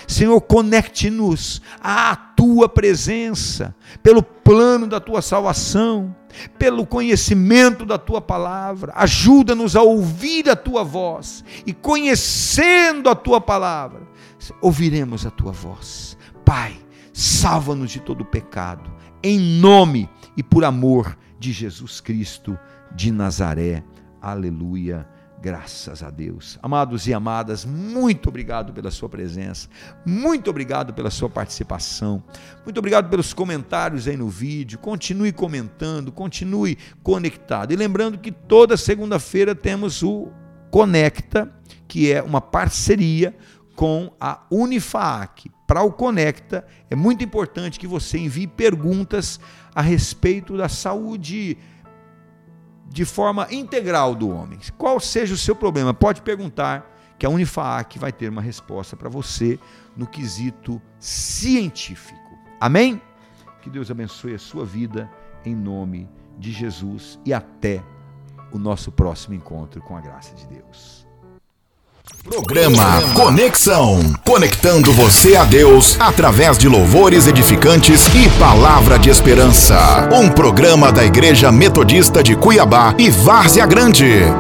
[0.06, 6.14] Senhor, conecte-nos à tua presença, pelo plano da tua salvação,
[6.58, 8.92] pelo conhecimento da tua palavra.
[8.96, 14.02] Ajuda-nos a ouvir a tua voz e, conhecendo a tua palavra,
[14.60, 16.16] ouviremos a tua voz.
[16.44, 16.76] Pai,
[17.12, 18.90] salva-nos de todo pecado,
[19.22, 22.58] em nome e por amor de Jesus Cristo
[22.94, 23.84] de Nazaré.
[24.20, 25.08] Aleluia.
[25.44, 26.58] Graças a Deus.
[26.62, 29.68] Amados e amadas, muito obrigado pela sua presença,
[30.06, 32.22] muito obrigado pela sua participação,
[32.64, 34.78] muito obrigado pelos comentários aí no vídeo.
[34.78, 37.74] Continue comentando, continue conectado.
[37.74, 40.32] E lembrando que toda segunda-feira temos o
[40.70, 41.52] Conecta,
[41.86, 43.36] que é uma parceria
[43.74, 45.50] com a Unifac.
[45.66, 49.40] Para o Conecta, é muito importante que você envie perguntas
[49.74, 51.58] a respeito da saúde
[52.88, 54.58] de forma integral do homem.
[54.78, 59.08] Qual seja o seu problema, pode perguntar que a Unifac vai ter uma resposta para
[59.08, 59.58] você
[59.96, 62.20] no quesito científico.
[62.60, 63.00] Amém?
[63.62, 65.10] Que Deus abençoe a sua vida
[65.44, 66.08] em nome
[66.38, 67.82] de Jesus e até
[68.52, 71.03] o nosso próximo encontro com a graça de Deus.
[72.22, 74.14] Programa Conexão.
[74.26, 80.08] Conectando você a Deus através de louvores edificantes e palavra de esperança.
[80.12, 84.22] Um programa da Igreja Metodista de Cuiabá e Várzea Grande.
[84.22, 84.32] É...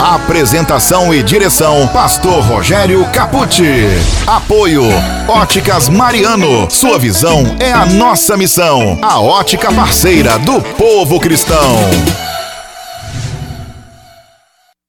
[0.00, 3.88] Apresentação e direção: Pastor Rogério Capucci.
[4.26, 4.84] Apoio:
[5.28, 6.70] Óticas Mariano.
[6.70, 8.98] Sua visão é a nossa missão.
[9.02, 11.76] A ótica parceira do povo cristão.